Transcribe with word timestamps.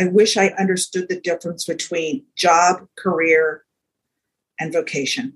I 0.00 0.04
wish 0.04 0.38
I 0.38 0.46
understood 0.58 1.10
the 1.10 1.20
difference 1.20 1.66
between 1.66 2.24
job, 2.34 2.86
career, 2.96 3.64
and 4.58 4.72
vocation. 4.72 5.34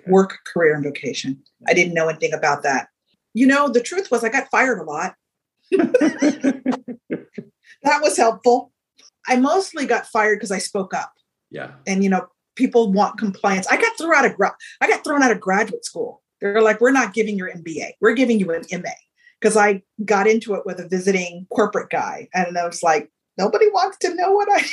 Okay. 0.00 0.10
Work, 0.10 0.40
career, 0.46 0.74
and 0.74 0.84
vocation. 0.84 1.42
I 1.66 1.72
didn't 1.72 1.94
know 1.94 2.08
anything 2.08 2.34
about 2.34 2.62
that. 2.64 2.88
You 3.32 3.46
know, 3.46 3.70
the 3.70 3.80
truth 3.80 4.10
was 4.10 4.22
I 4.22 4.28
got 4.28 4.50
fired 4.50 4.78
a 4.78 4.82
lot. 4.82 5.14
that 5.70 7.00
was 8.02 8.18
helpful. 8.18 8.72
I 9.26 9.36
mostly 9.36 9.86
got 9.86 10.06
fired 10.06 10.36
because 10.36 10.52
I 10.52 10.58
spoke 10.58 10.92
up. 10.92 11.14
Yeah. 11.50 11.70
And 11.86 12.04
you 12.04 12.10
know, 12.10 12.26
people 12.56 12.92
want 12.92 13.16
compliance. 13.16 13.66
I 13.68 13.78
got 13.78 13.96
thrown 13.96 14.14
out 14.14 14.26
of 14.26 14.36
gra- 14.36 14.56
I 14.82 14.86
got 14.86 15.02
thrown 15.02 15.22
out 15.22 15.32
of 15.32 15.40
graduate 15.40 15.86
school. 15.86 16.22
They're 16.42 16.60
like, 16.60 16.82
we're 16.82 16.90
not 16.90 17.14
giving 17.14 17.38
your 17.38 17.50
MBA. 17.50 17.92
We're 18.02 18.12
giving 18.12 18.38
you 18.38 18.52
an 18.52 18.64
MA. 18.70 18.90
Because 19.40 19.56
I 19.56 19.82
got 20.04 20.26
into 20.26 20.54
it 20.54 20.66
with 20.66 20.78
a 20.78 20.88
visiting 20.88 21.46
corporate 21.54 21.88
guy. 21.88 22.28
And 22.34 22.58
I 22.58 22.66
was 22.66 22.82
like, 22.82 23.10
nobody 23.38 23.68
wants 23.70 23.98
to 23.98 24.14
know 24.14 24.32
what 24.32 24.48
I 24.50 24.64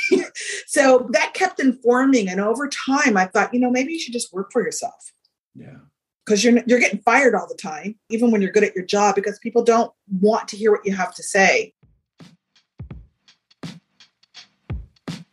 so 0.66 1.08
that 1.12 1.34
kept 1.34 1.60
informing. 1.60 2.28
And 2.28 2.40
over 2.40 2.68
time, 2.68 3.16
I 3.16 3.26
thought, 3.26 3.52
you 3.52 3.60
know, 3.60 3.70
maybe 3.70 3.92
you 3.92 3.98
should 3.98 4.12
just 4.12 4.32
work 4.32 4.52
for 4.52 4.62
yourself. 4.62 5.12
Yeah. 5.54 5.76
Because 6.24 6.44
you're 6.44 6.62
you're 6.66 6.78
getting 6.78 7.00
fired 7.00 7.34
all 7.34 7.48
the 7.48 7.56
time, 7.56 7.96
even 8.08 8.30
when 8.30 8.40
you're 8.42 8.52
good 8.52 8.64
at 8.64 8.76
your 8.76 8.84
job, 8.84 9.16
because 9.16 9.38
people 9.40 9.64
don't 9.64 9.92
want 10.20 10.46
to 10.48 10.56
hear 10.56 10.70
what 10.70 10.86
you 10.86 10.94
have 10.94 11.14
to 11.16 11.22
say. 11.22 11.74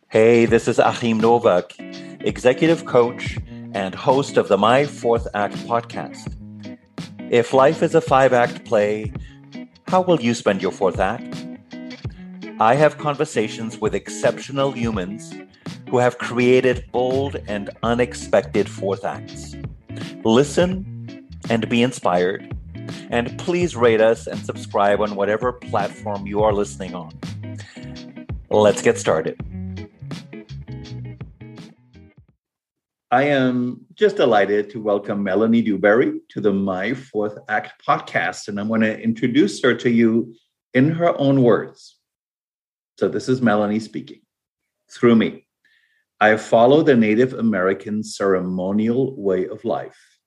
Hey, 0.08 0.44
this 0.44 0.66
is 0.66 0.80
Achim 0.80 1.20
Nowak, 1.20 1.72
executive 1.78 2.84
coach 2.84 3.38
and 3.72 3.94
host 3.94 4.36
of 4.36 4.48
the 4.48 4.58
My 4.58 4.84
Fourth 4.84 5.28
Act 5.34 5.54
podcast. 5.68 6.36
If 7.30 7.54
life 7.54 7.80
is 7.84 7.94
a 7.94 8.00
five 8.00 8.32
act 8.32 8.64
play, 8.64 9.12
how 9.86 10.00
will 10.00 10.20
you 10.20 10.34
spend 10.34 10.62
your 10.62 10.72
fourth 10.72 10.98
act? 10.98 11.46
I 12.60 12.74
have 12.74 12.98
conversations 12.98 13.80
with 13.80 13.94
exceptional 13.94 14.70
humans 14.70 15.32
who 15.88 15.96
have 15.96 16.18
created 16.18 16.84
bold 16.92 17.36
and 17.48 17.70
unexpected 17.82 18.68
fourth 18.68 19.02
acts. 19.02 19.56
Listen 20.24 21.26
and 21.48 21.66
be 21.70 21.82
inspired. 21.82 22.54
And 23.08 23.38
please 23.38 23.76
rate 23.76 24.02
us 24.02 24.26
and 24.26 24.38
subscribe 24.44 25.00
on 25.00 25.14
whatever 25.14 25.54
platform 25.54 26.26
you 26.26 26.42
are 26.42 26.52
listening 26.52 26.94
on. 26.94 27.18
Let's 28.50 28.82
get 28.82 28.98
started. 28.98 29.40
I 33.10 33.22
am 33.22 33.86
just 33.94 34.16
delighted 34.16 34.68
to 34.72 34.82
welcome 34.82 35.22
Melanie 35.22 35.62
Dewberry 35.62 36.20
to 36.28 36.42
the 36.42 36.52
My 36.52 36.92
Fourth 36.92 37.38
Act 37.48 37.82
podcast, 37.88 38.48
and 38.48 38.60
I'm 38.60 38.68
going 38.68 38.82
to 38.82 39.00
introduce 39.00 39.62
her 39.62 39.74
to 39.76 39.88
you 39.88 40.34
in 40.74 40.90
her 40.90 41.18
own 41.18 41.42
words. 41.42 41.96
So, 43.00 43.08
this 43.08 43.30
is 43.30 43.40
Melanie 43.40 43.80
speaking 43.80 44.20
through 44.92 45.16
me. 45.16 45.46
I 46.20 46.36
follow 46.36 46.82
the 46.82 46.94
Native 46.94 47.32
American 47.32 48.02
ceremonial 48.04 49.16
way 49.16 49.46
of 49.48 49.64
life. 49.64 50.18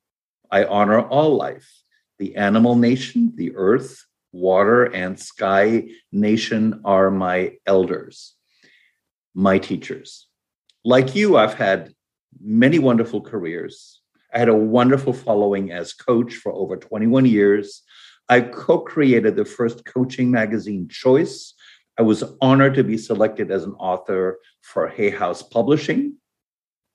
I 0.49 0.65
honor 0.65 1.01
all 1.01 1.35
life, 1.35 1.71
the 2.17 2.35
animal 2.35 2.73
nation, 2.75 3.33
the 3.35 3.55
earth, 3.55 4.03
water, 4.31 4.85
and 4.85 5.19
sky 5.19 5.89
nation 6.11 6.81
are 6.83 7.11
my 7.11 7.57
elders, 7.67 8.33
my 9.35 9.59
teachers. 9.59 10.27
Like 10.83 11.13
you, 11.13 11.37
I've 11.37 11.53
had 11.53 11.93
many 12.41 12.79
wonderful 12.79 13.21
careers. 13.21 14.01
I 14.33 14.39
had 14.39 14.49
a 14.49 14.55
wonderful 14.55 15.13
following 15.13 15.71
as 15.71 15.93
coach 15.93 16.33
for 16.33 16.51
over 16.51 16.77
21 16.77 17.27
years. 17.27 17.83
I 18.29 18.41
co 18.41 18.79
created 18.79 19.35
the 19.35 19.45
first 19.45 19.85
coaching 19.85 20.31
magazine, 20.31 20.87
Choice. 20.89 21.53
I 21.97 22.01
was 22.01 22.23
honored 22.41 22.73
to 22.75 22.83
be 22.83 22.97
selected 22.97 23.51
as 23.51 23.63
an 23.63 23.73
author 23.73 24.39
for 24.61 24.87
Hay 24.87 25.11
House 25.11 25.43
Publishing. 25.43 26.15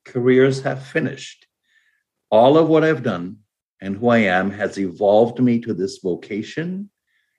Careers 0.05 0.61
have 0.63 0.85
finished. 0.85 1.47
All 2.31 2.59
of 2.59 2.69
what 2.69 2.83
I've 2.83 3.03
done 3.03 3.39
and 3.81 3.97
who 3.97 4.09
I 4.09 4.19
am 4.19 4.51
has 4.51 4.79
evolved 4.79 5.39
me 5.41 5.61
to 5.61 5.73
this 5.73 5.99
vocation 5.99 6.91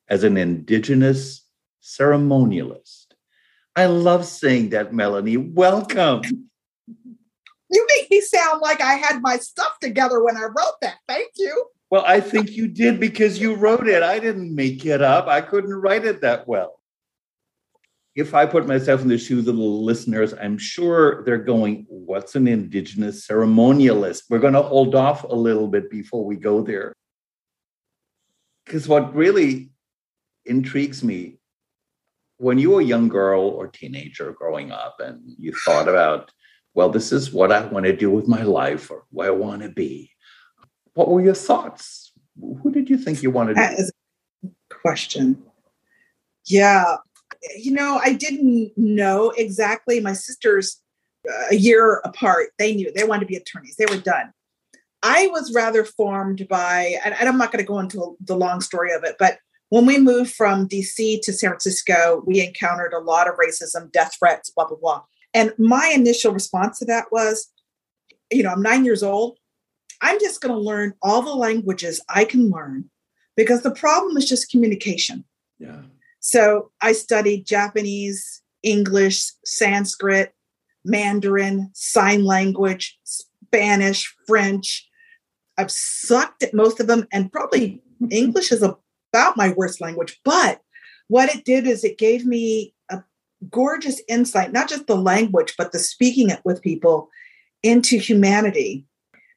as 0.08 0.24
an 0.24 0.38
Indigenous 0.38 1.46
ceremonialist. 1.84 3.08
I 3.76 3.86
love 3.86 4.26
saying 4.26 4.70
that, 4.70 4.94
Melanie. 4.94 5.38
Welcome. 5.38 6.22
You 7.72 7.86
make 7.96 8.10
me 8.10 8.20
sound 8.20 8.62
like 8.62 8.82
I 8.82 8.94
had 8.94 9.22
my 9.22 9.38
stuff 9.38 9.78
together 9.80 10.24
when 10.24 10.36
I 10.36 10.46
wrote 10.46 10.82
that. 10.82 10.96
Thank 11.08 11.34
you. 11.38 11.68
Well, 11.92 12.04
I 12.04 12.20
think 12.20 12.50
you 12.50 12.68
did 12.68 13.00
because 13.00 13.40
you 13.40 13.54
wrote 13.54 13.88
it. 13.88 14.02
I 14.02 14.18
didn't 14.18 14.56
make 14.56 14.88
it 14.88 15.04
up. 15.04 15.28
I 15.28 15.42
couldn't 15.42 15.76
write 15.76 16.04
it 16.04 16.22
that 16.22 16.48
well. 16.48 16.79
If 18.20 18.34
I 18.34 18.46
put 18.46 18.68
myself 18.68 19.02
in 19.02 19.08
the 19.08 19.18
shoes 19.18 19.48
of 19.48 19.56
the 19.56 19.62
listeners, 19.62 20.34
I'm 20.34 20.58
sure 20.58 21.24
they're 21.24 21.38
going, 21.38 21.86
What's 21.90 22.36
an 22.36 22.48
Indigenous 22.48 23.28
ceremonialist? 23.28 24.24
We're 24.30 24.40
going 24.40 24.54
to 24.54 24.62
hold 24.62 24.96
off 24.96 25.24
a 25.24 25.36
little 25.36 25.68
bit 25.68 25.90
before 25.90 26.26
we 26.26 26.36
go 26.36 26.62
there. 26.62 26.94
Because 28.66 28.88
what 28.88 29.16
really 29.16 29.72
intrigues 30.46 31.04
me 31.04 31.40
when 32.38 32.58
you 32.58 32.72
were 32.72 32.82
a 32.82 32.86
young 32.86 33.10
girl 33.10 33.42
or 33.42 33.68
teenager 33.68 34.32
growing 34.32 34.72
up 34.72 35.00
and 35.00 35.22
you 35.38 35.54
thought 35.66 35.88
about 35.88 36.32
well, 36.76 36.90
this 36.90 37.12
is 37.12 37.34
what 37.34 37.52
I 37.52 37.66
want 37.66 37.86
to 37.88 37.96
do 37.96 38.12
with 38.12 38.28
my 38.28 38.44
life 38.44 38.92
or 38.92 39.04
where 39.10 39.28
I 39.28 39.32
want 39.32 39.64
to 39.64 39.70
be. 39.70 40.12
What 40.94 41.10
were 41.10 41.22
your 41.22 41.34
thoughts? 41.34 42.12
Who 42.40 42.72
did 42.72 42.90
you 42.90 42.98
think 42.98 43.24
you 43.24 43.32
wanted 43.32 43.56
to 43.56 43.92
be? 44.42 44.50
question. 44.70 45.42
Yeah. 46.46 46.98
You 47.58 47.72
know, 47.72 48.00
I 48.04 48.14
didn't 48.14 48.72
know 48.76 49.32
exactly. 49.32 50.00
My 50.00 50.14
sisters, 50.14 50.82
uh, 51.28 51.48
a 51.52 51.56
year 51.56 52.02
apart, 52.04 52.50
they 52.58 52.76
knew 52.76 52.92
they 52.92 53.04
wanted 53.04 53.22
to 53.22 53.26
be 53.28 53.36
attorneys. 53.36 53.76
They 53.78 53.86
were 53.86 54.02
done. 54.02 54.34
I 55.02 55.28
was 55.28 55.54
rather 55.54 55.86
formed 55.86 56.48
by, 56.50 56.98
and 57.06 57.14
I'm 57.14 57.38
not 57.38 57.52
going 57.52 57.64
to 57.64 57.68
go 57.68 57.80
into 57.80 58.18
the 58.20 58.36
long 58.36 58.60
story 58.60 58.94
of 58.94 59.04
it, 59.04 59.16
but 59.18 59.40
when 59.70 59.86
we 59.86 59.98
moved 59.98 60.34
from 60.34 60.68
DC 60.68 61.22
to 61.22 61.32
San 61.32 61.52
Francisco, 61.52 62.24
we 62.26 62.46
encountered 62.46 62.94
a 62.94 63.00
lot 63.00 63.28
of 63.28 63.36
racism, 63.36 63.92
death 63.92 64.16
threats, 64.18 64.50
blah, 64.50 64.68
blah, 64.68 64.78
blah. 64.78 65.04
And 65.34 65.54
my 65.58 65.92
initial 65.94 66.34
response 66.34 66.80
to 66.80 66.86
that 66.86 67.12
was, 67.12 67.52
you 68.32 68.44
know, 68.44 68.50
I'm 68.50 68.62
nine 68.62 68.84
years 68.84 69.04
old. 69.04 69.38
I'm 70.02 70.20
just 70.20 70.42
going 70.42 70.54
to 70.54 70.60
learn 70.60 70.94
all 71.02 71.22
the 71.22 71.36
languages 71.36 72.02
I 72.10 72.26
can 72.26 72.50
learn 72.50 72.90
because 73.36 73.62
the 73.62 73.72
problem 73.72 74.18
is 74.18 74.28
just 74.28 74.50
communication. 74.50 75.24
Yeah. 75.60 75.82
So 76.20 76.72
I 76.82 76.92
studied 76.92 77.46
Japanese, 77.46 78.42
English, 78.64 79.32
Sanskrit, 79.46 80.34
Mandarin, 80.86 81.72
sign 81.74 82.26
language, 82.26 82.98
Spanish, 83.04 84.14
French. 84.28 84.88
I've 85.58 85.72
sucked 85.72 86.44
at 86.44 86.54
most 86.54 86.80
of 86.80 86.88
them, 86.88 87.08
and 87.12 87.32
probably 87.32 87.82
English 88.10 88.52
is 88.52 88.64
about 88.64 89.38
my 89.38 89.54
worst 89.56 89.82
language. 89.82 90.20
But 90.24 90.62
what 91.08 91.34
it 91.34 91.44
did 91.44 91.68
is 91.68 91.84
it 91.84 91.98
gave 91.98 92.26
me 92.26 92.74
a 92.90 93.04
gorgeous 93.50 94.02
insight, 94.08 94.54
not 94.54 94.70
just 94.70 94.88
the 94.88 94.96
language, 94.96 95.56
but 95.58 95.72
the 95.72 95.80
speaking 95.80 96.30
it 96.30 96.42
with 96.46 96.62
people 96.62 97.10
into 97.64 97.98
humanity. 97.98 98.86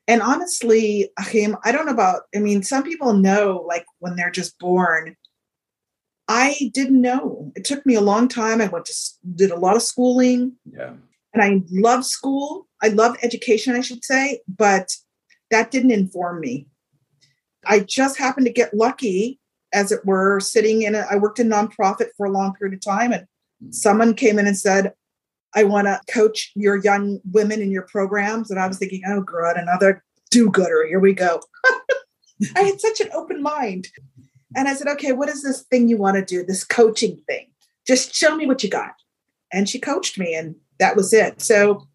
And 0.08 0.20
honestly, 0.20 1.10
Achim, 1.18 1.56
I 1.64 1.72
don't 1.72 1.86
know 1.86 1.92
about, 1.92 2.22
I 2.34 2.38
mean, 2.38 2.62
some 2.62 2.82
people 2.82 3.14
know 3.14 3.64
like 3.66 3.86
when 4.00 4.16
they're 4.16 4.30
just 4.30 4.58
born. 4.58 5.16
I 6.34 6.70
didn't 6.72 7.02
know. 7.02 7.52
It 7.54 7.66
took 7.66 7.84
me 7.84 7.94
a 7.94 8.00
long 8.00 8.26
time. 8.26 8.62
I 8.62 8.66
went 8.68 8.86
to 8.86 8.94
did 9.34 9.50
a 9.50 9.56
lot 9.56 9.76
of 9.76 9.82
schooling. 9.82 10.56
Yeah. 10.64 10.94
And 11.34 11.42
I 11.42 11.60
love 11.70 12.06
school. 12.06 12.68
I 12.82 12.88
love 12.88 13.16
education, 13.22 13.76
I 13.76 13.82
should 13.82 14.02
say, 14.02 14.40
but 14.48 14.96
that 15.50 15.70
didn't 15.70 15.90
inform 15.90 16.40
me. 16.40 16.68
I 17.66 17.80
just 17.80 18.18
happened 18.18 18.46
to 18.46 18.52
get 18.52 18.72
lucky, 18.72 19.40
as 19.74 19.92
it 19.92 20.06
were, 20.06 20.40
sitting 20.40 20.82
in 20.82 20.94
a, 20.94 21.06
I 21.10 21.16
worked 21.16 21.38
in 21.38 21.50
nonprofit 21.50 22.08
for 22.16 22.24
a 22.24 22.32
long 22.32 22.54
period 22.54 22.74
of 22.74 22.80
time 22.80 23.12
and 23.12 23.26
mm. 23.62 23.74
someone 23.74 24.14
came 24.14 24.38
in 24.38 24.46
and 24.46 24.58
said, 24.58 24.94
I 25.54 25.64
want 25.64 25.86
to 25.86 26.00
coach 26.10 26.50
your 26.54 26.76
young 26.82 27.20
women 27.30 27.60
in 27.60 27.70
your 27.70 27.82
programs. 27.82 28.50
And 28.50 28.58
I 28.58 28.66
was 28.66 28.78
thinking, 28.78 29.02
oh, 29.06 29.20
God, 29.20 29.58
another 29.58 30.02
do 30.30 30.50
gooder. 30.50 30.86
Here 30.88 30.98
we 30.98 31.12
go. 31.12 31.42
I 32.56 32.62
had 32.62 32.80
such 32.80 33.00
an 33.00 33.10
open 33.12 33.42
mind. 33.42 33.88
And 34.56 34.68
I 34.68 34.74
said, 34.74 34.88
okay, 34.88 35.12
what 35.12 35.28
is 35.28 35.42
this 35.42 35.62
thing 35.62 35.88
you 35.88 35.96
want 35.96 36.16
to 36.16 36.24
do, 36.24 36.44
this 36.44 36.64
coaching 36.64 37.20
thing? 37.26 37.48
Just 37.86 38.14
show 38.14 38.36
me 38.36 38.46
what 38.46 38.62
you 38.62 38.70
got. 38.70 38.94
And 39.52 39.68
she 39.68 39.78
coached 39.78 40.18
me, 40.18 40.34
and 40.34 40.56
that 40.78 40.96
was 40.96 41.12
it. 41.12 41.40
So 41.42 41.86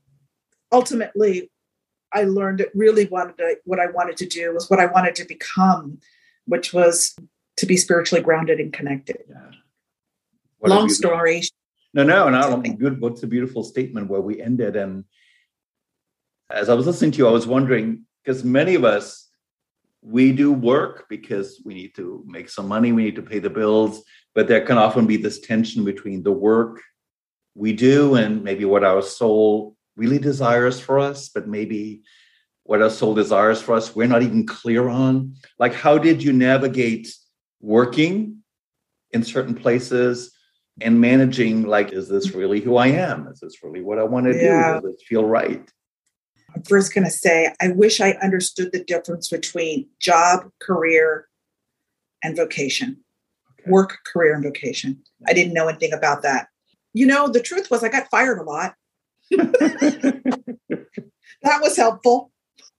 ultimately, 0.71 1.49
I 2.13 2.23
learned 2.23 2.61
it 2.61 2.71
really 2.73 3.05
wanted 3.05 3.37
to, 3.37 3.57
what 3.65 3.79
I 3.79 3.87
wanted 3.87 4.17
to 4.17 4.25
do 4.25 4.53
was 4.53 4.69
what 4.69 4.79
I 4.79 4.85
wanted 4.85 5.15
to 5.15 5.25
become, 5.25 5.99
which 6.45 6.73
was 6.73 7.15
to 7.57 7.65
be 7.65 7.77
spiritually 7.77 8.23
grounded 8.23 8.59
and 8.59 8.71
connected. 8.71 9.23
Yeah. 9.29 9.51
Long 10.61 10.89
story 10.89 11.43
no, 11.93 12.03
no, 12.03 12.29
no. 12.29 12.61
Good. 12.61 13.01
What's 13.01 13.23
a 13.23 13.27
beautiful 13.27 13.63
statement 13.63 14.07
where 14.07 14.21
we 14.21 14.39
ended. 14.39 14.75
And 14.75 15.05
as 16.49 16.69
I 16.69 16.75
was 16.75 16.85
listening 16.85 17.11
to 17.11 17.17
you, 17.17 17.27
I 17.27 17.31
was 17.31 17.47
wondering 17.47 18.05
because 18.23 18.43
many 18.43 18.75
of 18.75 18.83
us 18.83 19.26
we 20.07 20.31
do 20.31 20.53
work 20.53 21.05
because 21.09 21.61
we 21.65 21.73
need 21.73 21.93
to 21.95 22.23
make 22.25 22.49
some 22.49 22.67
money, 22.67 22.93
we 22.93 23.03
need 23.03 23.15
to 23.17 23.21
pay 23.21 23.39
the 23.39 23.49
bills, 23.49 24.03
but 24.33 24.47
there 24.47 24.61
can 24.61 24.77
often 24.77 25.05
be 25.05 25.17
this 25.17 25.39
tension 25.39 25.83
between 25.83 26.23
the 26.23 26.31
work, 26.31 26.81
we 27.55 27.73
do 27.73 28.15
and 28.15 28.43
maybe 28.43 28.63
what 28.63 28.85
our 28.85 29.01
soul 29.01 29.75
really 29.97 30.17
desires 30.17 30.79
for 30.79 30.97
us, 30.97 31.27
but 31.27 31.47
maybe 31.47 32.03
what 32.63 32.81
our 32.81 32.89
soul 32.89 33.13
desires 33.13 33.61
for 33.61 33.75
us, 33.75 33.95
we're 33.95 34.07
not 34.07 34.21
even 34.21 34.45
clear 34.45 34.87
on. 34.87 35.33
Like, 35.59 35.73
how 35.73 35.97
did 35.97 36.23
you 36.23 36.31
navigate 36.31 37.13
working 37.59 38.43
in 39.11 39.23
certain 39.23 39.55
places 39.55 40.31
and 40.79 41.01
managing, 41.01 41.63
like, 41.63 41.91
is 41.91 42.07
this 42.07 42.31
really 42.31 42.61
who 42.61 42.77
I 42.77 42.87
am? 42.87 43.27
Is 43.27 43.39
this 43.39 43.61
really 43.63 43.81
what 43.81 43.99
I 43.99 44.03
want 44.03 44.27
to 44.27 44.35
yeah. 44.35 44.79
do? 44.79 44.87
Does 44.87 44.95
it 44.95 45.05
feel 45.05 45.25
right? 45.25 45.69
I'm 46.57 46.63
first 46.63 46.93
going 46.93 47.03
to 47.03 47.11
say, 47.11 47.53
I 47.61 47.67
wish 47.69 48.01
I 48.01 48.13
understood 48.13 48.71
the 48.71 48.83
difference 48.83 49.29
between 49.29 49.87
job, 49.99 50.49
career, 50.59 51.27
and 52.23 52.35
vocation. 52.35 52.97
Okay. 53.59 53.69
Work, 53.69 53.99
career, 54.11 54.33
and 54.33 54.43
vocation. 54.43 55.03
I 55.27 55.33
didn't 55.33 55.53
know 55.53 55.67
anything 55.67 55.93
about 55.93 56.23
that. 56.23 56.47
You 56.93 57.05
know, 57.05 57.27
the 57.27 57.41
truth 57.41 57.69
was, 57.69 57.83
I 57.83 57.89
got 57.89 58.09
fired 58.09 58.39
a 58.39 58.43
lot. 58.43 58.73
that 59.29 60.41
was 61.43 61.77
helpful. 61.77 62.31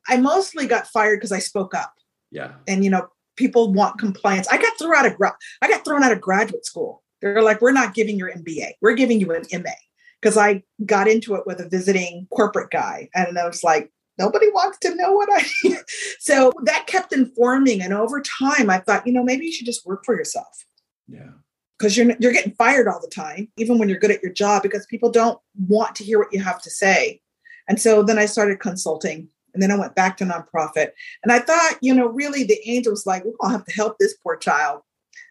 I 0.08 0.16
mostly 0.16 0.66
got 0.66 0.88
fired 0.88 1.18
because 1.18 1.30
I 1.30 1.38
spoke 1.38 1.72
up. 1.72 1.92
Yeah. 2.32 2.54
And 2.66 2.82
you 2.82 2.90
know, 2.90 3.06
people 3.36 3.72
want 3.72 4.00
compliance. 4.00 4.48
I 4.48 4.60
got 4.60 4.76
thrown 4.76 4.96
out 4.96 5.06
of 5.06 5.16
gra- 5.16 5.36
I 5.62 5.68
got 5.68 5.84
thrown 5.84 6.02
out 6.02 6.10
of 6.10 6.20
graduate 6.20 6.66
school. 6.66 7.04
They're 7.20 7.42
like, 7.42 7.60
we're 7.60 7.70
not 7.70 7.94
giving 7.94 8.18
your 8.18 8.32
MBA. 8.32 8.72
We're 8.80 8.94
giving 8.94 9.20
you 9.20 9.32
an 9.32 9.44
MA. 9.52 9.70
Because 10.20 10.36
I 10.36 10.62
got 10.84 11.08
into 11.08 11.34
it 11.34 11.46
with 11.46 11.60
a 11.60 11.68
visiting 11.68 12.26
corporate 12.30 12.70
guy. 12.70 13.08
And 13.14 13.38
I 13.38 13.46
was 13.46 13.62
like, 13.62 13.92
nobody 14.18 14.50
wants 14.50 14.78
to 14.78 14.94
know 14.94 15.12
what 15.12 15.28
I 15.32 15.78
so 16.18 16.52
that 16.64 16.86
kept 16.86 17.12
informing. 17.12 17.82
And 17.82 17.92
over 17.92 18.20
time, 18.20 18.68
I 18.68 18.78
thought, 18.78 19.06
you 19.06 19.12
know, 19.12 19.22
maybe 19.22 19.46
you 19.46 19.52
should 19.52 19.66
just 19.66 19.86
work 19.86 20.04
for 20.04 20.16
yourself. 20.16 20.66
Yeah 21.06 21.30
because 21.78 21.96
you're 21.96 22.14
you're 22.18 22.32
getting 22.32 22.54
fired 22.54 22.88
all 22.88 23.00
the 23.00 23.08
time, 23.08 23.48
even 23.56 23.78
when 23.78 23.88
you're 23.88 23.98
good 23.98 24.10
at 24.10 24.22
your 24.22 24.32
job, 24.32 24.62
because 24.62 24.86
people 24.86 25.10
don't 25.10 25.38
want 25.66 25.94
to 25.96 26.04
hear 26.04 26.18
what 26.18 26.32
you 26.32 26.40
have 26.42 26.60
to 26.62 26.70
say. 26.70 27.20
And 27.68 27.80
so 27.80 28.02
then 28.02 28.18
I 28.18 28.26
started 28.26 28.60
consulting, 28.60 29.28
and 29.54 29.62
then 29.62 29.70
I 29.70 29.78
went 29.78 29.94
back 29.94 30.16
to 30.18 30.24
nonprofit. 30.24 30.90
And 31.22 31.32
I 31.32 31.38
thought, 31.38 31.78
you 31.80 31.94
know, 31.94 32.08
really 32.08 32.44
the 32.44 32.60
angel 32.68 32.92
was 32.92 33.06
like, 33.06 33.24
we're 33.24 33.32
gonna 33.40 33.52
have 33.52 33.64
to 33.66 33.74
help 33.74 33.98
this 33.98 34.16
poor 34.22 34.36
child. 34.36 34.82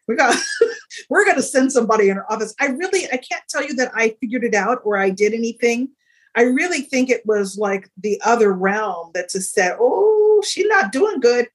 We 0.07 0.15
got 0.15 0.35
we're 1.09 1.25
gonna 1.25 1.41
send 1.41 1.71
somebody 1.71 2.09
in 2.09 2.17
our 2.17 2.31
office. 2.31 2.53
I 2.59 2.67
really 2.67 3.05
I 3.11 3.17
can't 3.17 3.43
tell 3.49 3.65
you 3.65 3.73
that 3.75 3.91
I 3.95 4.15
figured 4.19 4.43
it 4.43 4.55
out 4.55 4.79
or 4.83 4.97
I 4.97 5.09
did 5.09 5.33
anything. 5.33 5.89
I 6.35 6.43
really 6.43 6.81
think 6.81 7.09
it 7.09 7.25
was 7.25 7.57
like 7.57 7.89
the 7.97 8.21
other 8.23 8.53
realm 8.53 9.11
that 9.13 9.29
just 9.29 9.53
said, 9.53 9.75
"Oh, 9.79 10.43
she's 10.45 10.67
not 10.67 10.91
doing 10.91 11.19
good," 11.19 11.47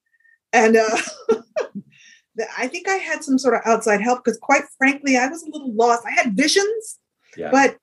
and 0.53 0.77
uh, 0.77 0.99
I 2.59 2.67
think 2.67 2.89
I 2.89 2.97
had 2.97 3.23
some 3.23 3.39
sort 3.39 3.55
of 3.55 3.61
outside 3.65 4.01
help 4.01 4.25
because, 4.25 4.39
quite 4.39 4.65
frankly, 4.79 5.17
I 5.17 5.27
was 5.27 5.43
a 5.43 5.51
little 5.51 5.73
lost. 5.73 6.05
I 6.07 6.11
had 6.11 6.37
visions, 6.37 6.99
yeah. 7.37 7.51
but 7.51 7.77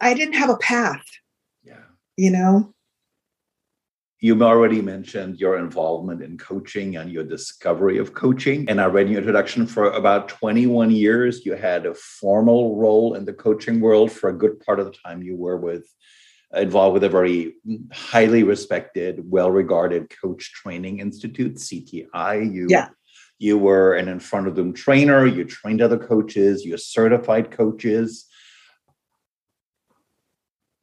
I 0.00 0.14
didn't 0.14 0.34
have 0.34 0.50
a 0.50 0.56
path. 0.56 1.04
Yeah. 1.62 1.82
You 2.16 2.30
know? 2.30 2.74
You 4.20 4.42
already 4.42 4.82
mentioned 4.82 5.40
your 5.40 5.58
involvement 5.58 6.22
in 6.22 6.36
coaching 6.36 6.96
and 6.96 7.10
your 7.10 7.24
discovery 7.24 7.96
of 7.98 8.12
coaching. 8.12 8.68
And 8.68 8.80
I 8.80 8.84
read 8.86 9.06
in 9.06 9.12
your 9.12 9.20
introduction 9.20 9.66
for 9.66 9.90
about 9.92 10.28
21 10.28 10.90
years, 10.90 11.46
you 11.46 11.54
had 11.54 11.86
a 11.86 11.94
formal 11.94 12.76
role 12.76 13.14
in 13.14 13.24
the 13.24 13.32
coaching 13.32 13.80
world 13.80 14.12
for 14.12 14.28
a 14.28 14.36
good 14.36 14.60
part 14.60 14.78
of 14.78 14.86
the 14.86 14.92
time 14.92 15.22
you 15.22 15.36
were 15.36 15.56
with 15.56 15.86
involved 16.54 16.94
with 16.94 17.04
a 17.04 17.08
very 17.08 17.54
highly 17.92 18.42
respected, 18.42 19.22
well-regarded 19.30 20.12
coach 20.20 20.52
training 20.52 20.98
institute, 20.98 21.54
CTI. 21.54 22.52
You 22.52 22.66
yeah 22.68 22.88
you 23.40 23.56
were 23.56 23.94
an 23.94 24.06
in 24.06 24.20
front 24.20 24.46
of 24.46 24.54
them 24.54 24.72
trainer, 24.72 25.26
you 25.26 25.44
trained 25.44 25.80
other 25.80 25.98
coaches, 25.98 26.64
you're 26.64 26.78
certified 26.78 27.50
coaches. 27.50 28.26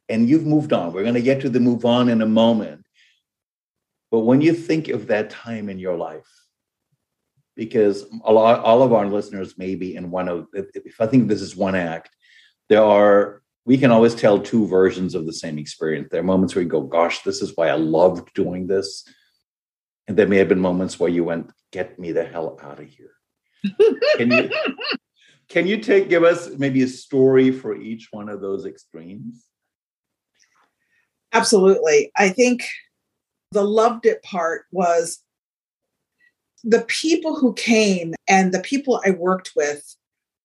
And 0.08 0.28
you've 0.28 0.44
moved 0.44 0.72
on. 0.72 0.92
We're 0.92 1.04
going 1.04 1.14
to 1.14 1.22
get 1.22 1.40
to 1.42 1.48
the 1.48 1.60
move 1.60 1.84
on 1.84 2.08
in 2.08 2.20
a 2.20 2.26
moment. 2.26 2.84
But 4.10 4.20
when 4.20 4.40
you 4.40 4.52
think 4.52 4.88
of 4.88 5.08
that 5.08 5.30
time 5.30 5.68
in 5.68 5.78
your 5.78 5.96
life, 5.96 6.28
because 7.56 8.06
a 8.24 8.32
lot, 8.32 8.60
all 8.60 8.82
of 8.82 8.92
our 8.92 9.06
listeners 9.06 9.58
may 9.58 9.74
be 9.74 9.96
in 9.96 10.10
one 10.10 10.28
of, 10.28 10.46
if 10.52 11.00
I 11.00 11.06
think 11.06 11.28
this 11.28 11.42
is 11.42 11.56
one 11.56 11.74
act, 11.74 12.10
there 12.68 12.84
are, 12.84 13.42
we 13.64 13.76
can 13.76 13.90
always 13.90 14.14
tell 14.14 14.38
two 14.38 14.66
versions 14.66 15.14
of 15.14 15.26
the 15.26 15.32
same 15.32 15.58
experience. 15.58 16.08
There 16.10 16.20
are 16.20 16.24
moments 16.24 16.54
where 16.54 16.62
you 16.62 16.68
go, 16.68 16.82
gosh, 16.82 17.22
this 17.22 17.42
is 17.42 17.52
why 17.56 17.68
I 17.68 17.74
loved 17.74 18.32
doing 18.34 18.66
this. 18.66 19.04
And 20.06 20.16
there 20.16 20.28
may 20.28 20.38
have 20.38 20.48
been 20.48 20.60
moments 20.60 20.98
where 20.98 21.10
you 21.10 21.24
went, 21.24 21.50
get 21.72 21.98
me 21.98 22.12
the 22.12 22.24
hell 22.24 22.58
out 22.62 22.80
of 22.80 22.88
here. 22.88 23.10
Can 24.16 24.30
you 24.30 24.50
can 25.48 25.66
you 25.66 25.78
take 25.78 26.08
give 26.08 26.24
us 26.24 26.50
maybe 26.58 26.82
a 26.82 26.88
story 26.88 27.50
for 27.50 27.74
each 27.76 28.08
one 28.10 28.28
of 28.28 28.40
those 28.40 28.66
extremes? 28.66 29.44
Absolutely. 31.32 32.10
I 32.16 32.30
think 32.30 32.66
the 33.52 33.64
loved 33.64 34.06
it 34.06 34.22
part 34.22 34.66
was 34.72 35.22
the 36.64 36.82
people 36.82 37.36
who 37.36 37.52
came 37.54 38.14
and 38.28 38.52
the 38.52 38.60
people 38.60 39.00
I 39.04 39.10
worked 39.10 39.52
with. 39.56 39.96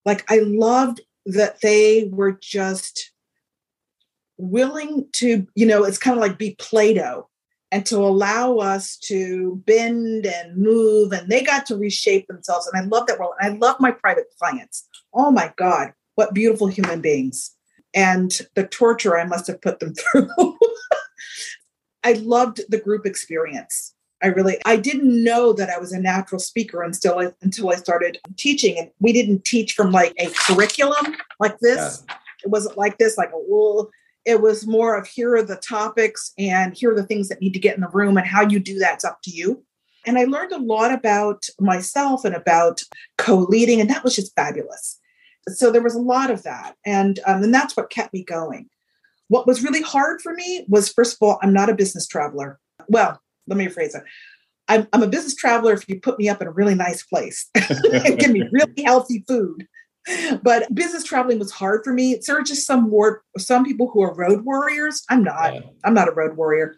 Like 0.05 0.29
I 0.31 0.39
loved 0.39 1.01
that 1.25 1.61
they 1.61 2.09
were 2.11 2.33
just 2.33 3.11
willing 4.37 5.07
to, 5.13 5.47
you 5.55 5.65
know, 5.65 5.83
it's 5.83 5.97
kind 5.97 6.17
of 6.17 6.21
like 6.21 6.37
be 6.37 6.55
Play-Doh 6.59 7.27
and 7.71 7.85
to 7.87 7.97
allow 7.97 8.57
us 8.57 8.97
to 8.97 9.61
bend 9.65 10.25
and 10.25 10.57
move. 10.57 11.11
And 11.11 11.29
they 11.29 11.41
got 11.41 11.65
to 11.67 11.75
reshape 11.75 12.27
themselves. 12.27 12.67
And 12.67 12.81
I 12.81 12.85
love 12.85 13.07
that 13.07 13.19
world. 13.19 13.33
And 13.39 13.55
I 13.55 13.57
love 13.57 13.77
my 13.79 13.91
private 13.91 14.27
clients. 14.39 14.87
Oh 15.13 15.31
my 15.31 15.51
God, 15.57 15.93
what 16.15 16.33
beautiful 16.33 16.67
human 16.67 17.01
beings. 17.01 17.51
And 17.95 18.31
the 18.55 18.67
torture 18.67 19.17
I 19.17 19.25
must 19.25 19.47
have 19.47 19.61
put 19.61 19.79
them 19.79 19.93
through. 20.11 20.57
I 22.03 22.13
loved 22.13 22.61
the 22.69 22.79
group 22.79 23.05
experience. 23.05 23.93
I 24.21 24.27
really 24.27 24.57
I 24.65 24.77
didn't 24.77 25.23
know 25.23 25.53
that 25.53 25.69
I 25.69 25.77
was 25.79 25.91
a 25.91 25.99
natural 25.99 26.39
speaker 26.39 26.81
until 26.81 27.19
I, 27.19 27.31
until 27.41 27.69
I 27.69 27.75
started 27.75 28.19
teaching. 28.37 28.77
And 28.77 28.89
we 28.99 29.11
didn't 29.11 29.43
teach 29.43 29.73
from 29.73 29.91
like 29.91 30.13
a 30.17 30.29
curriculum 30.29 31.15
like 31.39 31.59
this. 31.59 32.03
Yeah. 32.07 32.15
It 32.45 32.49
wasn't 32.49 32.77
like 32.77 32.97
this, 32.97 33.17
like 33.17 33.29
a 33.29 33.39
well, 33.47 33.89
it 34.25 34.41
was 34.41 34.65
more 34.65 34.97
of 34.97 35.07
here 35.07 35.35
are 35.35 35.43
the 35.43 35.57
topics 35.57 36.33
and 36.37 36.73
here 36.73 36.91
are 36.91 36.95
the 36.95 37.05
things 37.05 37.29
that 37.29 37.41
need 37.41 37.53
to 37.53 37.59
get 37.59 37.75
in 37.75 37.81
the 37.81 37.89
room 37.89 38.17
and 38.17 38.27
how 38.27 38.41
you 38.41 38.59
do 38.59 38.79
that's 38.79 39.05
up 39.05 39.21
to 39.23 39.31
you 39.31 39.63
and 40.05 40.17
i 40.17 40.23
learned 40.23 40.51
a 40.51 40.57
lot 40.57 40.91
about 40.91 41.45
myself 41.59 42.25
and 42.25 42.35
about 42.35 42.81
co-leading 43.17 43.81
and 43.81 43.89
that 43.89 44.03
was 44.03 44.15
just 44.15 44.35
fabulous 44.35 44.99
so 45.49 45.71
there 45.71 45.81
was 45.81 45.95
a 45.95 46.01
lot 46.01 46.31
of 46.31 46.43
that 46.43 46.75
and 46.85 47.19
um, 47.25 47.43
and 47.43 47.53
that's 47.53 47.75
what 47.75 47.89
kept 47.89 48.13
me 48.13 48.23
going 48.23 48.69
what 49.33 49.47
was 49.47 49.63
really 49.63 49.81
hard 49.81 50.21
for 50.21 50.33
me 50.33 50.65
was 50.67 50.89
first 50.89 51.13
of 51.13 51.17
all 51.21 51.39
i'm 51.41 51.53
not 51.53 51.69
a 51.69 51.75
business 51.75 52.07
traveler 52.07 52.59
well 52.87 53.19
let 53.47 53.57
me 53.57 53.65
rephrase 53.65 53.95
it 53.95 54.03
I'm, 54.69 54.87
I'm 54.93 55.03
a 55.03 55.07
business 55.07 55.35
traveler 55.35 55.73
if 55.73 55.89
you 55.89 55.99
put 55.99 56.17
me 56.17 56.29
up 56.29 56.41
in 56.41 56.47
a 56.47 56.51
really 56.51 56.75
nice 56.75 57.03
place 57.03 57.49
and 57.55 58.17
give 58.17 58.31
me 58.31 58.43
really 58.51 58.83
healthy 58.83 59.25
food 59.27 59.67
but 60.41 60.73
business 60.73 61.03
traveling 61.03 61.39
was 61.39 61.51
hard 61.51 61.81
for 61.83 61.93
me. 61.93 62.19
There 62.25 62.37
are 62.37 62.43
just 62.43 62.65
some 62.65 62.89
more 62.89 63.23
some 63.37 63.63
people 63.63 63.89
who 63.89 64.01
are 64.01 64.13
road 64.13 64.43
warriors. 64.43 65.03
I'm 65.09 65.23
not. 65.23 65.53
Yeah. 65.53 65.61
I'm 65.83 65.93
not 65.93 66.09
a 66.09 66.11
road 66.11 66.35
warrior. 66.35 66.75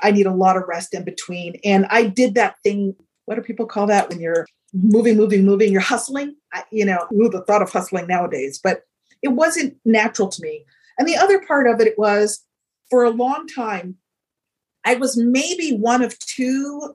I 0.00 0.10
need 0.10 0.26
a 0.26 0.34
lot 0.34 0.56
of 0.56 0.64
rest 0.66 0.94
in 0.94 1.04
between. 1.04 1.60
And 1.64 1.86
I 1.90 2.06
did 2.06 2.34
that 2.34 2.56
thing. 2.64 2.96
What 3.26 3.36
do 3.36 3.42
people 3.42 3.66
call 3.66 3.86
that 3.86 4.08
when 4.08 4.20
you're 4.20 4.46
moving, 4.72 5.16
moving, 5.16 5.44
moving? 5.44 5.70
You're 5.70 5.80
hustling. 5.80 6.34
I, 6.52 6.64
you 6.72 6.84
know, 6.84 7.06
who 7.10 7.28
the 7.28 7.42
thought 7.42 7.62
of 7.62 7.70
hustling 7.70 8.08
nowadays? 8.08 8.58
But 8.62 8.82
it 9.22 9.28
wasn't 9.28 9.76
natural 9.84 10.28
to 10.28 10.42
me. 10.42 10.64
And 11.00 11.08
the 11.08 11.16
other 11.16 11.40
part 11.40 11.66
of 11.66 11.80
it 11.80 11.98
was 11.98 12.44
for 12.90 13.04
a 13.04 13.10
long 13.10 13.46
time, 13.46 13.96
I 14.84 14.96
was 14.96 15.16
maybe 15.16 15.70
one 15.70 16.02
of 16.02 16.18
two 16.18 16.94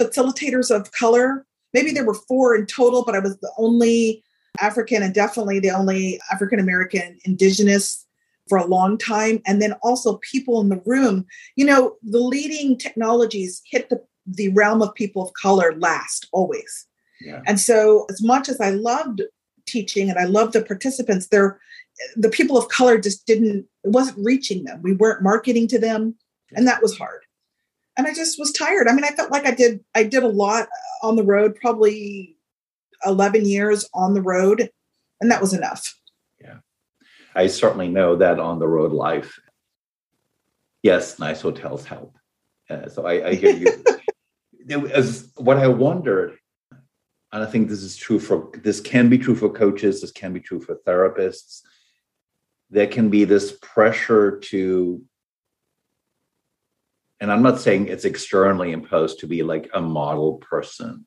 facilitators 0.00 0.74
of 0.74 0.90
color. 0.90 1.46
Maybe 1.72 1.92
there 1.92 2.04
were 2.04 2.14
four 2.14 2.56
in 2.56 2.66
total, 2.66 3.04
but 3.04 3.14
I 3.14 3.20
was 3.20 3.38
the 3.38 3.52
only 3.56 4.24
African 4.60 5.00
and 5.00 5.14
definitely 5.14 5.60
the 5.60 5.70
only 5.70 6.20
African 6.32 6.58
American 6.58 7.18
indigenous 7.24 8.04
for 8.48 8.58
a 8.58 8.66
long 8.66 8.98
time. 8.98 9.40
And 9.46 9.62
then 9.62 9.74
also 9.80 10.16
people 10.18 10.60
in 10.60 10.68
the 10.68 10.82
room. 10.84 11.24
You 11.54 11.66
know, 11.66 11.94
the 12.02 12.18
leading 12.18 12.76
technologies 12.76 13.62
hit 13.64 13.90
the, 13.90 14.02
the 14.26 14.48
realm 14.48 14.82
of 14.82 14.92
people 14.94 15.22
of 15.22 15.32
color 15.34 15.72
last, 15.78 16.26
always. 16.32 16.84
Yeah. 17.20 17.42
And 17.46 17.60
so, 17.60 18.06
as 18.10 18.20
much 18.20 18.48
as 18.48 18.60
I 18.60 18.70
loved 18.70 19.22
teaching 19.66 20.10
and 20.10 20.18
I 20.18 20.24
loved 20.24 20.52
the 20.52 20.62
participants, 20.62 21.28
there, 21.28 21.60
the 22.16 22.28
people 22.28 22.56
of 22.56 22.68
color 22.68 22.98
just 22.98 23.26
didn't, 23.26 23.66
it 23.84 23.90
wasn't 23.90 24.24
reaching 24.24 24.64
them. 24.64 24.82
We 24.82 24.92
weren't 24.92 25.22
marketing 25.22 25.68
to 25.68 25.78
them. 25.78 26.14
And 26.54 26.66
that 26.66 26.82
was 26.82 26.96
hard. 26.96 27.22
And 27.96 28.06
I 28.06 28.14
just 28.14 28.38
was 28.38 28.52
tired. 28.52 28.88
I 28.88 28.92
mean, 28.92 29.04
I 29.04 29.10
felt 29.10 29.30
like 29.30 29.46
I 29.46 29.52
did, 29.52 29.82
I 29.94 30.02
did 30.02 30.22
a 30.22 30.28
lot 30.28 30.68
on 31.02 31.16
the 31.16 31.22
road, 31.22 31.56
probably 31.56 32.36
11 33.04 33.46
years 33.46 33.88
on 33.94 34.14
the 34.14 34.22
road, 34.22 34.70
and 35.20 35.30
that 35.30 35.40
was 35.40 35.52
enough. 35.52 35.94
Yeah. 36.40 36.58
I 37.34 37.46
certainly 37.46 37.88
know 37.88 38.16
that 38.16 38.38
on 38.38 38.58
the 38.58 38.68
road 38.68 38.92
life. 38.92 39.38
Yes, 40.82 41.18
nice 41.18 41.40
hotels 41.40 41.84
help. 41.84 42.16
Uh, 42.68 42.88
so 42.88 43.06
I, 43.06 43.28
I 43.28 43.34
hear 43.34 43.54
you. 43.56 43.84
As 44.92 45.30
what 45.36 45.58
I 45.58 45.68
wondered, 45.68 46.36
and 47.32 47.44
I 47.44 47.46
think 47.46 47.68
this 47.68 47.82
is 47.82 47.96
true 47.96 48.18
for 48.18 48.50
this 48.62 48.80
can 48.80 49.08
be 49.08 49.18
true 49.18 49.36
for 49.36 49.48
coaches, 49.48 50.00
this 50.00 50.10
can 50.10 50.32
be 50.32 50.40
true 50.40 50.60
for 50.60 50.76
therapists. 50.86 51.62
There 52.70 52.86
can 52.86 53.10
be 53.10 53.24
this 53.24 53.56
pressure 53.62 54.38
to 54.38 55.02
and 57.20 57.30
i'm 57.32 57.42
not 57.42 57.60
saying 57.60 57.86
it's 57.86 58.04
externally 58.04 58.72
imposed 58.72 59.20
to 59.20 59.26
be 59.26 59.42
like 59.42 59.70
a 59.74 59.80
model 59.80 60.34
person 60.34 61.06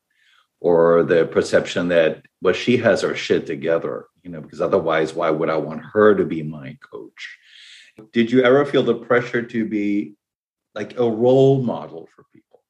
or 0.62 1.04
the 1.04 1.26
perception 1.26 1.90
that 1.90 2.24
well 2.42 2.54
she 2.54 2.78
has 2.78 3.02
her 3.02 3.16
shit 3.16 3.46
together 3.46 4.06
you 4.24 4.30
know 4.30 4.42
because 4.42 4.62
otherwise 4.62 5.14
why 5.14 5.30
would 5.30 5.50
i 5.50 5.58
want 5.58 5.82
her 5.94 6.16
to 6.16 6.26
be 6.26 6.44
my 6.44 6.78
coach? 6.92 7.38
Did 8.14 8.32
you 8.32 8.44
ever 8.44 8.66
feel 8.66 8.84
the 8.84 8.96
pressure 8.96 9.42
to 9.42 9.66
be 9.68 10.14
like 10.76 10.98
a 10.98 11.10
role 11.10 11.62
model 11.62 12.08
for 12.16 12.26
people? 12.34 12.62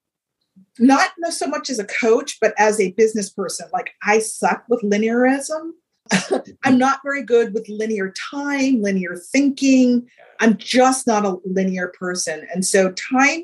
Not 0.79 1.11
so 1.29 1.47
much 1.47 1.69
as 1.69 1.79
a 1.79 1.85
coach 1.85 2.37
but 2.41 2.53
as 2.57 2.79
a 2.79 2.91
business 2.93 3.29
person. 3.29 3.67
Like 3.71 3.91
i 4.03 4.19
suck 4.19 4.63
with 4.69 4.81
linearism 4.81 5.71
i'm 6.63 6.77
not 6.77 6.99
very 7.03 7.23
good 7.23 7.53
with 7.53 7.67
linear 7.69 8.13
time 8.31 8.81
linear 8.81 9.15
thinking 9.15 10.07
i'm 10.39 10.57
just 10.57 11.07
not 11.07 11.25
a 11.25 11.37
linear 11.45 11.93
person 11.99 12.47
and 12.53 12.65
so 12.65 12.91
time 12.93 13.43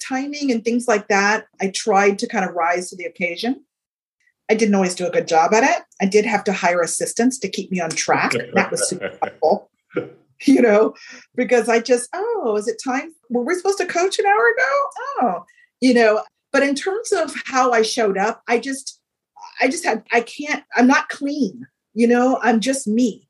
timing 0.00 0.50
and 0.52 0.64
things 0.64 0.86
like 0.86 1.08
that 1.08 1.46
i 1.60 1.68
tried 1.68 2.18
to 2.18 2.26
kind 2.26 2.44
of 2.44 2.54
rise 2.54 2.90
to 2.90 2.96
the 2.96 3.04
occasion 3.04 3.64
I 4.48 4.54
didn't 4.54 4.74
always 4.74 4.94
do 4.94 5.06
a 5.06 5.10
good 5.10 5.26
job 5.26 5.52
at 5.54 5.64
it. 5.64 5.82
I 6.00 6.06
did 6.06 6.24
have 6.24 6.44
to 6.44 6.52
hire 6.52 6.80
assistants 6.80 7.38
to 7.38 7.48
keep 7.48 7.70
me 7.70 7.80
on 7.80 7.90
track. 7.90 8.32
That 8.54 8.70
was 8.70 8.88
super 8.88 9.10
helpful, 9.20 9.70
you 10.44 10.62
know, 10.62 10.94
because 11.34 11.68
I 11.68 11.80
just, 11.80 12.08
oh, 12.12 12.56
is 12.56 12.68
it 12.68 12.80
time? 12.82 13.12
Were 13.28 13.42
we 13.42 13.54
supposed 13.54 13.78
to 13.78 13.86
coach 13.86 14.18
an 14.18 14.26
hour 14.26 14.48
ago? 14.48 14.90
Oh, 15.20 15.44
you 15.80 15.94
know, 15.94 16.22
but 16.52 16.62
in 16.62 16.74
terms 16.74 17.12
of 17.12 17.34
how 17.46 17.72
I 17.72 17.82
showed 17.82 18.16
up, 18.16 18.42
I 18.46 18.58
just, 18.58 19.00
I 19.60 19.68
just 19.68 19.84
had, 19.84 20.04
I 20.12 20.20
can't, 20.20 20.62
I'm 20.76 20.86
not 20.86 21.08
clean, 21.08 21.66
you 21.96 22.06
know, 22.06 22.38
I'm 22.42 22.60
just 22.60 22.86
me. 22.86 23.26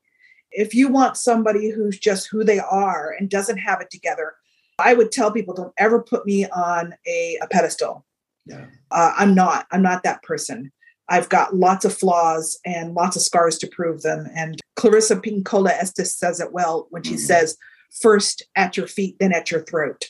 If 0.51 0.75
you 0.75 0.89
want 0.89 1.15
somebody 1.15 1.69
who's 1.69 1.97
just 1.97 2.27
who 2.27 2.43
they 2.43 2.59
are 2.59 3.15
and 3.17 3.29
doesn't 3.29 3.57
have 3.57 3.79
it 3.79 3.89
together, 3.89 4.35
I 4.77 4.93
would 4.93 5.11
tell 5.11 5.31
people 5.31 5.53
don't 5.53 5.73
ever 5.77 6.01
put 6.01 6.25
me 6.25 6.45
on 6.49 6.93
a, 7.07 7.39
a 7.41 7.47
pedestal. 7.47 8.05
Yeah. 8.45 8.65
Uh, 8.91 9.13
I'm 9.17 9.33
not. 9.33 9.67
I'm 9.71 9.81
not 9.81 10.03
that 10.03 10.21
person. 10.21 10.71
I've 11.07 11.29
got 11.29 11.55
lots 11.55 11.85
of 11.85 11.97
flaws 11.97 12.59
and 12.65 12.93
lots 12.93 13.15
of 13.15 13.21
scars 13.21 13.57
to 13.59 13.67
prove 13.67 14.01
them. 14.01 14.27
And 14.35 14.59
Clarissa 14.75 15.15
Pinkola 15.15 15.69
Estes 15.69 16.13
says 16.13 16.41
it 16.41 16.51
well 16.51 16.87
when 16.89 17.03
she 17.03 17.11
mm-hmm. 17.11 17.19
says, 17.19 17.57
first 18.01 18.43
at 18.57 18.75
your 18.75 18.87
feet, 18.87 19.15
then 19.19 19.33
at 19.33 19.49
your 19.49 19.61
throat. 19.61 20.09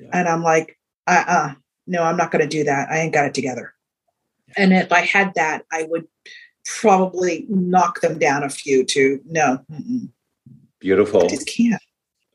Yeah. 0.00 0.10
And 0.12 0.28
I'm 0.28 0.44
like, 0.44 0.78
uh 1.08 1.24
uh 1.26 1.54
no, 1.88 2.04
I'm 2.04 2.16
not 2.16 2.30
going 2.30 2.42
to 2.42 2.48
do 2.48 2.64
that. 2.64 2.88
I 2.90 2.98
ain't 2.98 3.14
got 3.14 3.26
it 3.26 3.34
together. 3.34 3.74
And 4.56 4.72
if 4.72 4.92
I 4.92 5.00
had 5.00 5.34
that, 5.34 5.64
I 5.72 5.86
would 5.88 6.06
probably 6.66 7.46
knock 7.48 8.00
them 8.00 8.18
down 8.18 8.42
a 8.42 8.50
few 8.50 8.84
to 8.84 9.20
no. 9.24 9.64
Mm-mm. 9.72 10.10
Beautiful. 10.80 11.24
I 11.24 11.28
just 11.28 11.48
can't. 11.48 11.80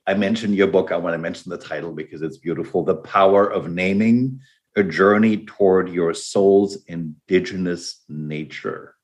I 0.08 0.14
mentioned 0.16 0.56
your 0.56 0.68
book. 0.68 0.92
I 0.92 0.98
want 0.98 1.14
to 1.14 1.20
mention 1.20 1.52
the 1.52 1.58
title 1.58 1.92
because 1.92 2.22
it's 2.22 2.38
beautiful. 2.38 2.84
The 2.84 2.96
Power 2.96 3.48
of 3.48 3.70
Naming 3.70 4.40
a 4.76 4.84
journey 4.84 5.46
toward 5.46 5.90
your 5.90 6.14
soul's 6.14 6.78
indigenous 6.86 8.04
nature. 8.08 8.96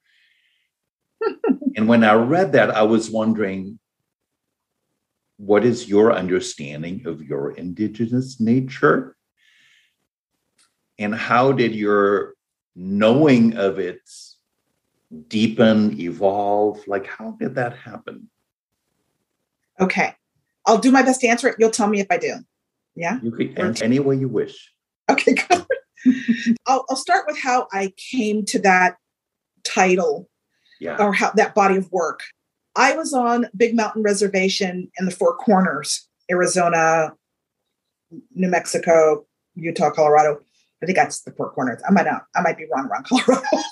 and 1.75 1.87
when 1.87 2.03
I 2.03 2.13
read 2.13 2.53
that, 2.53 2.71
I 2.71 2.83
was 2.83 3.09
wondering 3.09 3.79
what 5.37 5.63
is 5.65 5.87
your 5.87 6.13
understanding 6.13 7.05
of 7.05 7.21
your 7.21 7.51
indigenous 7.51 8.39
nature? 8.39 9.15
And 10.97 11.13
how 11.13 11.51
did 11.51 11.75
your 11.75 12.33
knowing 12.75 13.55
of 13.55 13.77
it 13.77 14.01
deepen, 15.27 15.99
evolve? 15.99 16.85
Like, 16.87 17.05
how 17.05 17.31
did 17.39 17.55
that 17.55 17.75
happen? 17.75 18.29
Okay. 19.79 20.13
I'll 20.65 20.77
do 20.77 20.91
my 20.91 21.01
best 21.01 21.21
to 21.21 21.27
answer 21.27 21.47
it. 21.47 21.55
You'll 21.59 21.71
tell 21.71 21.87
me 21.87 21.99
if 21.99 22.07
I 22.09 22.17
do. 22.17 22.35
Yeah. 22.95 23.19
You 23.21 23.31
can 23.31 23.57
answer 23.57 23.85
any 23.85 23.99
way 23.99 24.17
you 24.17 24.27
wish. 24.27 24.73
Okay, 25.09 25.33
good. 25.49 25.65
I'll, 26.65 26.85
I'll 26.89 26.95
start 26.95 27.25
with 27.27 27.39
how 27.39 27.67
I 27.71 27.93
came 28.11 28.45
to 28.45 28.59
that 28.59 28.97
title 29.63 30.29
yeah. 30.79 30.97
or 30.99 31.13
how 31.13 31.31
that 31.31 31.55
body 31.55 31.77
of 31.77 31.91
work. 31.91 32.21
I 32.75 32.95
was 32.95 33.13
on 33.13 33.47
Big 33.55 33.75
Mountain 33.75 34.03
Reservation 34.03 34.91
in 34.99 35.05
the 35.05 35.11
Four 35.11 35.35
Corners, 35.37 36.07
Arizona, 36.29 37.13
New 38.35 38.49
Mexico, 38.49 39.25
Utah, 39.55 39.89
Colorado. 39.89 40.39
I 40.81 40.85
think 40.85 40.97
that's 40.97 41.21
the 41.21 41.31
Four 41.31 41.51
Corners. 41.51 41.81
I 41.87 41.91
might 41.91 42.05
not, 42.05 42.25
I 42.35 42.41
might 42.41 42.57
be 42.57 42.65
wrong 42.71 42.87
around 42.87 43.05
Colorado. 43.09 43.63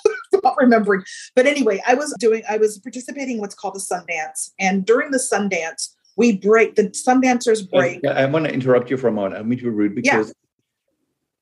Not 0.46 0.56
remembering. 0.58 1.02
But 1.34 1.46
anyway, 1.46 1.82
I 1.86 1.94
was 1.94 2.14
doing, 2.18 2.42
I 2.48 2.56
was 2.56 2.78
participating 2.78 3.36
in 3.36 3.40
what's 3.40 3.54
called 3.54 3.76
a 3.76 3.80
Sundance. 3.80 4.50
And 4.58 4.84
during 4.84 5.10
the 5.10 5.18
Sundance, 5.18 5.90
we 6.16 6.36
break 6.36 6.76
the 6.76 6.84
Sundancers 6.90 7.68
break. 7.68 8.04
I, 8.06 8.22
I 8.22 8.26
want 8.26 8.46
to 8.46 8.52
interrupt 8.52 8.90
you 8.90 8.96
for 8.96 9.08
a 9.08 9.12
moment. 9.12 9.34
I 9.34 9.42
mean 9.42 9.58
to 9.58 9.64
be 9.64 9.70
rude 9.70 9.94
because 9.94 10.34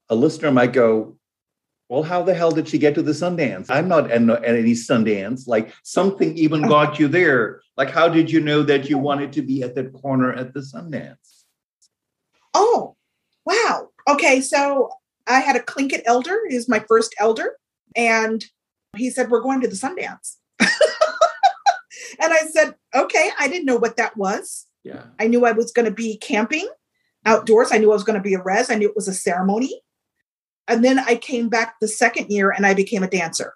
a 0.08 0.14
listener 0.14 0.50
might 0.50 0.72
go, 0.72 1.16
well, 1.88 2.02
how 2.02 2.22
the 2.22 2.34
hell 2.34 2.50
did 2.50 2.68
she 2.68 2.78
get 2.78 2.94
to 2.94 3.02
the 3.02 3.12
Sundance? 3.12 3.66
I'm 3.68 3.88
not 3.88 4.10
at, 4.10 4.22
any 4.44 4.72
Sundance. 4.72 5.46
Like 5.46 5.72
something 5.82 6.36
even 6.36 6.62
got 6.68 6.98
you 6.98 7.08
there. 7.08 7.60
Like, 7.76 7.90
how 7.90 8.08
did 8.08 8.30
you 8.30 8.40
know 8.40 8.62
that 8.62 8.88
you 8.88 8.98
wanted 8.98 9.32
to 9.34 9.42
be 9.42 9.62
at 9.62 9.74
that 9.74 9.92
corner 9.92 10.32
at 10.32 10.54
the 10.54 10.60
Sundance? 10.60 11.44
Oh, 12.54 12.96
wow. 13.44 13.90
Okay. 14.08 14.40
So 14.40 14.90
I 15.26 15.40
had 15.40 15.56
a 15.56 15.60
Tlingit 15.60 16.02
elder. 16.06 16.38
He's 16.48 16.68
my 16.68 16.80
first 16.88 17.14
elder. 17.18 17.56
And 17.96 18.44
he 18.96 19.10
said, 19.10 19.30
We're 19.30 19.42
going 19.42 19.60
to 19.60 19.68
the 19.68 19.74
Sundance. 19.74 20.36
and 20.60 22.32
I 22.32 22.46
said, 22.50 22.74
Okay. 22.94 23.30
I 23.38 23.48
didn't 23.48 23.66
know 23.66 23.76
what 23.76 23.96
that 23.96 24.16
was. 24.16 24.66
Yeah. 24.82 25.04
I 25.18 25.26
knew 25.26 25.44
I 25.46 25.52
was 25.52 25.72
going 25.72 25.86
to 25.86 25.94
be 25.94 26.16
camping 26.18 26.68
outdoors. 27.24 27.72
I 27.72 27.78
knew 27.78 27.90
I 27.90 27.94
was 27.94 28.04
going 28.04 28.18
to 28.18 28.22
be 28.22 28.34
a 28.34 28.42
res. 28.42 28.70
I 28.70 28.74
knew 28.74 28.88
it 28.88 28.96
was 28.96 29.08
a 29.08 29.14
ceremony. 29.14 29.80
And 30.68 30.84
then 30.84 30.98
I 30.98 31.16
came 31.16 31.48
back 31.48 31.76
the 31.80 31.88
second 31.88 32.30
year 32.30 32.50
and 32.50 32.66
I 32.66 32.74
became 32.74 33.02
a 33.02 33.08
dancer 33.08 33.54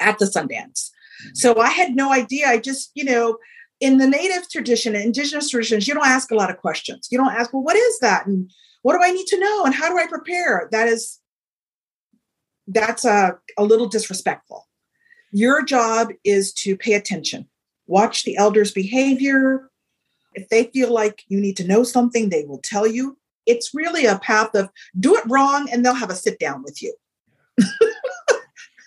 at 0.00 0.18
the 0.18 0.26
Sundance. 0.26 0.90
Mm-hmm. 0.90 1.34
So 1.34 1.58
I 1.58 1.70
had 1.70 1.94
no 1.94 2.12
idea. 2.12 2.48
I 2.48 2.58
just, 2.58 2.90
you 2.94 3.04
know, 3.04 3.38
in 3.80 3.98
the 3.98 4.06
native 4.06 4.48
tradition, 4.50 4.94
indigenous 4.94 5.50
traditions, 5.50 5.86
you 5.86 5.94
don't 5.94 6.06
ask 6.06 6.30
a 6.30 6.34
lot 6.34 6.50
of 6.50 6.58
questions. 6.58 7.08
You 7.10 7.18
don't 7.18 7.34
ask, 7.34 7.52
well, 7.52 7.62
what 7.62 7.76
is 7.76 7.98
that? 8.00 8.26
And 8.26 8.50
what 8.82 8.94
do 8.94 9.00
I 9.02 9.10
need 9.10 9.26
to 9.26 9.40
know? 9.40 9.64
And 9.64 9.74
how 9.74 9.88
do 9.88 9.98
I 9.98 10.06
prepare? 10.06 10.68
That 10.72 10.88
is, 10.88 11.20
that's 12.66 13.04
a, 13.04 13.38
a 13.56 13.64
little 13.64 13.86
disrespectful. 13.86 14.68
Your 15.32 15.62
job 15.62 16.10
is 16.24 16.52
to 16.54 16.76
pay 16.76 16.94
attention, 16.94 17.48
watch 17.86 18.24
the 18.24 18.36
elders' 18.36 18.72
behavior. 18.72 19.70
If 20.34 20.48
they 20.48 20.64
feel 20.64 20.92
like 20.92 21.22
you 21.28 21.40
need 21.40 21.56
to 21.58 21.66
know 21.66 21.82
something, 21.82 22.28
they 22.28 22.44
will 22.44 22.58
tell 22.58 22.86
you 22.86 23.16
it's 23.46 23.74
really 23.74 24.06
a 24.06 24.18
path 24.18 24.54
of 24.54 24.68
do 24.98 25.16
it 25.16 25.24
wrong 25.28 25.68
and 25.70 25.84
they'll 25.84 25.94
have 25.94 26.10
a 26.10 26.16
sit 26.16 26.38
down 26.38 26.62
with 26.62 26.82
you. 26.82 26.94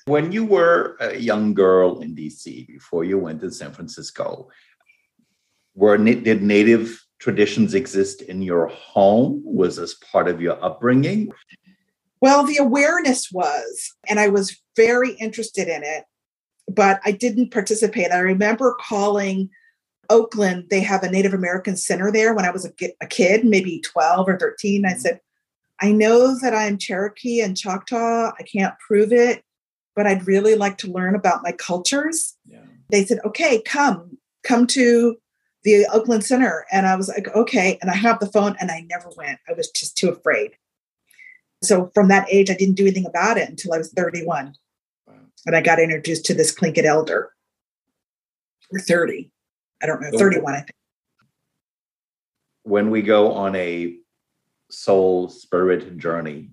when 0.05 0.31
you 0.31 0.43
were 0.43 0.97
a 0.99 1.17
young 1.17 1.53
girl 1.53 2.01
in 2.01 2.15
DC 2.15 2.67
before 2.67 3.03
you 3.03 3.17
went 3.17 3.41
to 3.41 3.51
San 3.51 3.71
Francisco, 3.71 4.49
were 5.75 5.97
did 5.97 6.41
native 6.41 7.03
traditions 7.19 7.73
exist 7.73 8.21
in 8.21 8.41
your 8.41 8.67
home? 8.67 9.41
Was 9.45 9.77
this 9.77 9.95
part 9.95 10.27
of 10.27 10.41
your 10.41 10.63
upbringing? 10.63 11.31
Well, 12.21 12.43
the 12.43 12.57
awareness 12.57 13.31
was, 13.31 13.93
and 14.07 14.19
I 14.19 14.27
was 14.27 14.57
very 14.75 15.11
interested 15.13 15.67
in 15.67 15.83
it, 15.83 16.03
but 16.69 16.99
I 17.05 17.11
didn't 17.11 17.51
participate. 17.51 18.11
I 18.11 18.19
remember 18.19 18.75
calling 18.79 19.49
Oakland, 20.09 20.65
they 20.69 20.81
have 20.81 21.03
a 21.03 21.09
Native 21.09 21.33
American 21.33 21.77
center 21.77 22.11
there 22.11 22.33
when 22.33 22.45
I 22.45 22.51
was 22.51 22.65
a, 22.65 22.71
a 23.01 23.07
kid, 23.07 23.45
maybe 23.45 23.81
12 23.81 24.27
or 24.27 24.37
13. 24.37 24.85
I 24.85 24.89
mm-hmm. 24.89 24.99
said, 24.99 25.19
I 25.81 25.91
know 25.91 26.37
that 26.39 26.53
I'm 26.53 26.77
Cherokee 26.77 27.41
and 27.41 27.55
Choctaw. 27.55 28.31
I 28.37 28.43
can't 28.43 28.73
prove 28.85 29.13
it, 29.13 29.43
but 29.95 30.07
I'd 30.07 30.27
really 30.27 30.55
like 30.55 30.77
to 30.79 30.91
learn 30.91 31.15
about 31.15 31.43
my 31.43 31.51
cultures. 31.53 32.35
Yeah. 32.45 32.59
They 32.89 33.05
said, 33.05 33.19
okay, 33.23 33.61
come, 33.61 34.17
come 34.43 34.67
to 34.67 35.15
the 35.63 35.85
Oakland 35.93 36.25
Center. 36.25 36.65
And 36.71 36.87
I 36.87 36.95
was 36.95 37.07
like, 37.07 37.27
okay. 37.35 37.77
And 37.81 37.89
I 37.89 37.95
have 37.95 38.19
the 38.19 38.31
phone 38.31 38.55
and 38.59 38.71
I 38.71 38.85
never 38.89 39.09
went. 39.15 39.39
I 39.47 39.53
was 39.53 39.69
just 39.69 39.97
too 39.97 40.09
afraid. 40.09 40.51
So 41.61 41.91
from 41.93 42.07
that 42.07 42.27
age, 42.31 42.49
I 42.49 42.53
didn't 42.53 42.75
do 42.75 42.83
anything 42.83 43.05
about 43.05 43.37
it 43.37 43.49
until 43.49 43.73
I 43.73 43.77
was 43.77 43.91
31. 43.91 44.55
Wow. 45.07 45.13
And 45.45 45.55
I 45.55 45.61
got 45.61 45.79
introduced 45.79 46.25
to 46.25 46.33
this 46.33 46.55
Tlingit 46.55 46.85
elder. 46.85 47.33
Or 48.71 48.79
30. 48.79 49.31
I 49.81 49.85
don't 49.85 50.01
know, 50.01 50.11
31, 50.17 50.53
I 50.53 50.57
think. 50.57 50.71
When 52.63 52.91
we 52.91 53.01
go 53.01 53.31
on 53.31 53.55
a 53.55 53.97
soul 54.69 55.29
spirit 55.29 55.97
journey, 55.97 56.51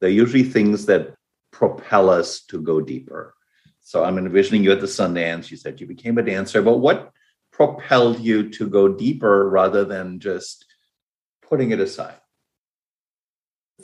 they're 0.00 0.10
usually 0.10 0.42
things 0.42 0.86
that 0.86 1.14
propel 1.50 2.10
us 2.10 2.42
to 2.42 2.60
go 2.60 2.80
deeper. 2.80 3.34
So 3.80 4.04
I'm 4.04 4.18
envisioning 4.18 4.64
you 4.64 4.72
at 4.72 4.80
the 4.80 4.86
Sundance. 4.86 5.50
You 5.50 5.56
said 5.56 5.80
you 5.80 5.86
became 5.86 6.18
a 6.18 6.22
dancer, 6.22 6.60
but 6.60 6.78
what 6.78 7.12
propelled 7.52 8.18
you 8.20 8.50
to 8.50 8.68
go 8.68 8.88
deeper 8.88 9.48
rather 9.48 9.84
than 9.84 10.18
just 10.20 10.66
putting 11.42 11.70
it 11.70 11.80
aside? 11.80 12.16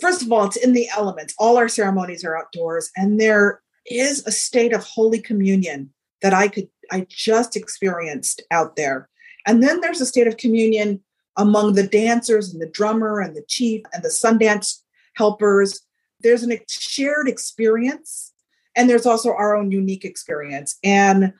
First 0.00 0.23
of 0.23 0.30
all, 0.30 0.44
it's 0.44 0.56
in 0.56 0.73
the 0.73 0.88
elements. 0.97 1.35
All 1.38 1.56
our 1.56 1.68
ceremonies 1.68 2.25
are 2.25 2.37
outdoors, 2.37 2.90
and 2.97 3.20
there 3.20 3.62
is 3.87 4.25
a 4.26 4.32
state 4.32 4.73
of 4.73 4.85
holy 4.85 5.20
communion 5.20 5.90
that 6.23 6.35
I 6.35 6.49
could 6.49 6.68
I 6.92 7.06
just 7.09 7.56
experienced 7.56 8.42
out 8.50 8.76
there. 8.76 9.09
And 9.47 9.62
then 9.62 9.80
there's 9.80 10.00
a 10.00 10.06
state 10.06 10.26
of 10.26 10.37
communion 10.37 11.02
among 11.37 11.75
the 11.75 11.87
dancers 11.87 12.52
and 12.52 12.61
the 12.61 12.68
drummer 12.68 13.20
and 13.20 13.35
the 13.35 13.44
chief 13.49 13.82
and 13.92 14.02
the 14.02 14.09
Sundance 14.09 14.80
helpers. 15.16 15.80
There's 16.20 16.47
a 16.47 16.61
shared 16.68 17.28
experience, 17.28 18.32
and 18.76 18.90
there's 18.90 19.06
also 19.06 19.30
our 19.30 19.56
own 19.56 19.70
unique 19.70 20.04
experience. 20.04 20.78
And 20.85 21.32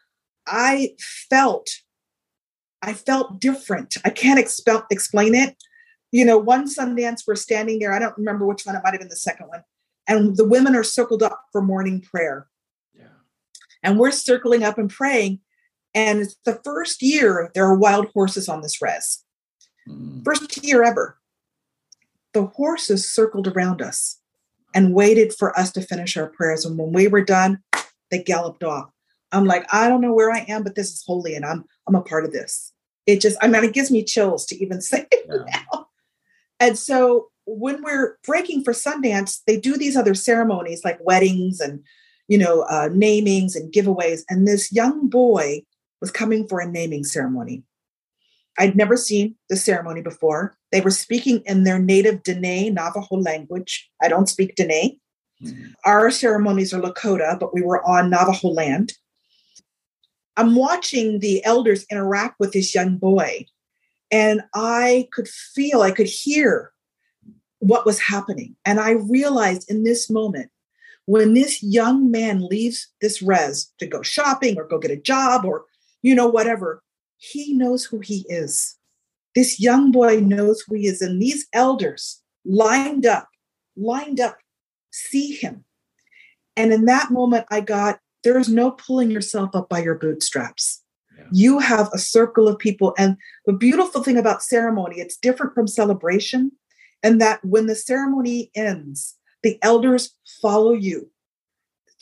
I 0.47 0.95
felt, 1.29 1.69
I 2.83 2.95
felt 2.95 3.41
different. 3.41 3.97
I 4.05 4.11
can't 4.11 4.41
exp- 4.41 4.87
explain 4.91 5.35
it. 5.35 5.57
You 6.13 6.25
know, 6.25 6.39
one 6.39 6.69
Sundance, 6.69 7.23
we're 7.27 7.37
standing 7.37 7.79
there. 7.79 7.93
I 7.93 7.99
don't 7.99 8.17
remember 8.19 8.47
which 8.47 8.65
one, 8.65 8.75
it 8.75 8.83
might 8.83 8.93
have 8.93 9.01
been 9.01 9.09
the 9.09 9.17
second 9.17 9.49
one. 9.49 9.63
And 10.09 10.37
the 10.37 10.45
women 10.45 10.75
are 10.75 10.83
circled 10.83 11.23
up 11.23 11.45
for 11.53 11.63
morning 11.63 12.01
prayer. 12.01 12.49
Yeah. 12.95 13.05
And 13.83 13.99
we're 13.99 14.11
circling 14.11 14.65
up 14.65 14.77
and 14.79 14.91
praying. 14.91 15.41
And 15.95 16.21
it's 16.21 16.37
the 16.45 16.61
first 16.65 17.03
year 17.03 17.51
there 17.55 17.65
are 17.65 17.77
wild 17.77 18.09
horses 18.13 18.49
on 18.49 18.63
this 18.63 18.83
res. 18.83 19.25
Mm. 19.89 20.25
First 20.25 20.65
year 20.65 20.83
ever. 20.83 21.19
The 22.33 22.47
horses 22.47 23.11
circled 23.11 23.49
around 23.49 23.83
us 23.83 24.19
and 24.75 24.95
waited 24.95 25.33
for 25.33 25.59
us 25.59 25.73
to 25.73 25.83
finish 25.83 26.17
our 26.17 26.29
prayers. 26.29 26.65
And 26.65 26.79
when 26.79 26.93
we 26.93 27.09
were 27.09 27.25
done, 27.25 27.63
they 28.11 28.23
galloped 28.23 28.63
off. 28.63 28.91
I'm 29.33 29.45
like, 29.45 29.67
I 29.73 29.89
don't 29.89 30.01
know 30.01 30.13
where 30.13 30.31
I 30.31 30.45
am, 30.49 30.63
but 30.63 30.75
this 30.75 30.93
is 30.93 31.05
holy 31.07 31.35
and 31.35 31.45
I'm 31.45 31.65
I'm 31.87 31.95
a 31.95 32.03
part 32.03 32.25
of 32.25 32.33
this. 32.33 32.73
It 33.07 33.21
just, 33.21 33.37
I 33.41 33.49
mean, 33.49 33.65
it 33.65 33.73
gives 33.73 33.91
me 33.91 34.05
chills 34.05 34.47
to 34.47 34.63
even 34.63 34.81
say 34.81 35.07
it 35.11 35.27
yeah. 35.29 35.63
now. 35.73 35.87
And 36.61 36.79
so 36.79 37.29
when 37.47 37.83
we're 37.83 38.19
breaking 38.25 38.63
for 38.63 38.73
Sundance, 38.73 39.41
they 39.47 39.59
do 39.59 39.77
these 39.77 39.97
other 39.97 40.15
ceremonies 40.15 40.85
like 40.85 40.99
weddings 41.03 41.59
and, 41.59 41.83
you 42.29 42.39
know, 42.39 42.63
uh, 42.63 42.89
namings 42.91 43.57
and 43.57 43.73
giveaways. 43.73 44.21
And 44.29 44.47
this 44.47 44.71
young 44.71 45.09
boy 45.09 45.63
was 46.01 46.11
coming 46.11 46.47
for 46.47 46.61
a 46.61 46.71
naming 46.71 47.03
ceremony. 47.03 47.65
I'd 48.59 48.77
never 48.77 48.97
seen 48.97 49.37
the 49.49 49.57
ceremony 49.57 50.03
before. 50.03 50.55
They 50.71 50.81
were 50.81 50.91
speaking 50.91 51.43
in 51.47 51.65
their 51.65 51.79
native 51.79 52.23
Dene 52.23 52.75
Navajo 52.75 53.17
language. 53.17 53.89
I 54.03 54.09
don't 54.09 54.29
speak 54.29 54.55
Dene. 54.55 54.99
Mm-hmm. 55.43 55.71
Our 55.87 56.11
ceremonies 56.11 56.75
are 56.75 56.81
Lakota, 56.81 57.39
but 57.39 57.55
we 57.55 57.63
were 57.63 57.83
on 57.87 58.11
Navajo 58.11 58.49
land. 58.49 58.93
I'm 60.37 60.55
watching 60.55 61.21
the 61.21 61.45
elders 61.45 61.87
interact 61.91 62.39
with 62.39 62.53
this 62.53 62.75
young 62.75 62.97
boy, 62.99 63.47
and 64.11 64.43
I 64.55 65.09
could 65.13 65.29
feel, 65.29 65.83
I 65.83 65.91
could 65.91 66.07
hear 66.07 66.73
what 67.59 67.87
was 67.87 68.01
happening. 68.01 68.57
And 68.65 68.81
I 68.81 68.93
realized 68.93 69.71
in 69.71 69.85
this 69.85 70.09
moment, 70.11 70.51
when 71.07 71.35
this 71.35 71.63
young 71.63 72.11
man 72.11 72.47
leaves 72.47 72.89
this 73.01 73.21
res 73.21 73.73
to 73.79 73.87
go 73.87 74.01
shopping 74.03 74.59
or 74.59 74.67
go 74.67 74.79
get 74.79 74.93
a 74.93 74.97
job 74.97 75.45
or 75.45 75.65
you 76.03 76.15
know, 76.15 76.27
whatever. 76.27 76.83
He 77.19 77.53
knows 77.55 77.85
who 77.85 78.01
he 78.01 78.25
is. 78.29 78.77
This 79.35 79.61
young 79.61 79.93
boy 79.93 80.21
knows 80.21 80.63
who 80.63 80.77
he 80.77 80.87
is. 80.87 81.03
And 81.03 81.21
these 81.21 81.47
elders 81.53 82.23
lined 82.45 83.07
up, 83.07 83.29
lined 83.77 84.21
up, 84.21 84.37
see 84.91 85.35
him. 85.35 85.65
And 86.57 86.73
in 86.73 86.87
that 86.87 87.11
moment, 87.11 87.47
I 87.51 87.61
got 87.61 88.01
there 88.23 88.39
is 88.39 88.49
no 88.49 88.73
pulling 88.73 89.11
yourself 89.11 89.55
up 89.55 89.69
by 89.69 89.83
your 89.83 89.95
bootstraps. 89.95 90.80
You 91.33 91.59
have 91.59 91.89
a 91.93 91.99
circle 91.99 92.49
of 92.49 92.59
people. 92.59 92.95
And 92.99 93.17
the 93.47 93.53
beautiful 93.53 94.03
thing 94.03 94.17
about 94.17 94.43
ceremony, 94.43 95.01
it's 95.01 95.17
different 95.17 95.55
from 95.55 95.67
celebration, 95.67 96.53
and 97.03 97.21
that 97.21 97.45
when 97.45 97.67
the 97.67 97.75
ceremony 97.75 98.51
ends, 98.55 99.17
the 99.43 99.59
elders 99.63 100.15
follow 100.43 100.73
you 100.73 101.11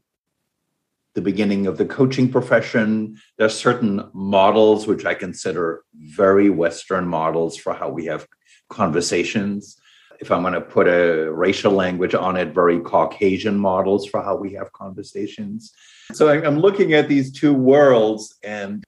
the 1.13 1.21
beginning 1.21 1.67
of 1.67 1.77
the 1.77 1.85
coaching 1.85 2.31
profession. 2.31 3.17
There 3.38 3.45
are 3.45 3.51
certain 3.51 4.09
models 4.13 4.88
which 4.88 5.05
I 5.05 5.13
consider 5.13 5.83
very 5.93 6.49
Western 6.49 7.07
models 7.07 7.55
for 7.57 7.73
how 7.73 7.89
we 7.89 8.05
have 8.05 8.27
conversations. 8.69 9.77
If 10.19 10.31
I'm 10.31 10.41
going 10.41 10.53
to 10.53 10.62
put 10.62 10.88
a 10.88 11.31
racial 11.31 11.71
language 11.71 12.15
on 12.15 12.35
it, 12.35 12.53
very 12.53 12.79
Caucasian 12.79 13.57
models 13.57 14.07
for 14.07 14.21
how 14.21 14.35
we 14.35 14.53
have 14.53 14.71
conversations. 14.73 15.71
So 16.13 16.29
I'm 16.29 16.59
looking 16.59 16.93
at 16.93 17.07
these 17.07 17.31
two 17.31 17.53
worlds, 17.53 18.35
and, 18.43 18.83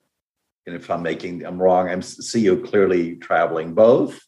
and 0.65 0.76
if 0.76 0.89
I'm 0.89 1.02
making 1.02 1.45
I'm 1.45 1.62
wrong, 1.62 1.89
I 1.89 2.00
see 2.00 2.41
you 2.41 2.62
clearly 2.62 3.15
traveling 3.15 3.74
both. 3.74 4.19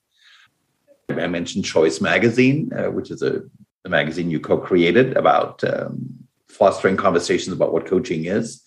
I 1.10 1.28
mentioned 1.28 1.66
Choice 1.66 2.02
Magazine, 2.02 2.72
uh, 2.74 2.90
which 2.90 3.12
is 3.12 3.22
a 3.22 3.44
the 3.84 3.90
magazine 3.90 4.32
you 4.32 4.40
co-created 4.40 5.16
about 5.18 5.64
um, 5.64 6.26
fostering 6.48 6.98
conversations 6.98 7.56
about 7.56 7.74
what 7.74 7.86
coaching 7.86 8.26
is. 8.26 8.62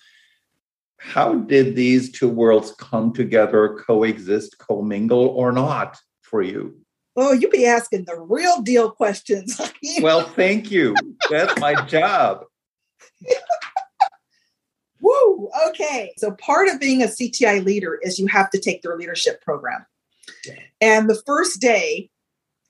How 0.98 1.34
did 1.34 1.76
these 1.76 2.12
two 2.12 2.28
worlds 2.28 2.72
come 2.78 3.12
together, 3.12 3.78
coexist, 3.86 4.58
commingle, 4.58 5.28
or 5.28 5.52
not 5.52 5.98
for 6.22 6.42
you? 6.42 6.78
Oh, 7.16 7.32
you 7.32 7.48
be 7.48 7.64
asking 7.64 8.04
the 8.04 8.18
real 8.18 8.60
deal 8.60 8.90
questions. 8.90 9.58
well, 10.02 10.22
thank 10.22 10.70
you. 10.70 10.94
That's 11.30 11.58
my 11.58 11.74
job. 11.86 12.44
Woo! 15.06 15.50
Okay. 15.68 16.12
So 16.18 16.32
part 16.32 16.68
of 16.68 16.80
being 16.80 17.02
a 17.02 17.06
CTI 17.06 17.64
leader 17.64 17.98
is 18.02 18.18
you 18.18 18.26
have 18.26 18.50
to 18.50 18.58
take 18.58 18.82
their 18.82 18.96
leadership 18.96 19.40
program. 19.42 19.86
And 20.80 21.08
the 21.08 21.20
first 21.26 21.60
day, 21.60 22.10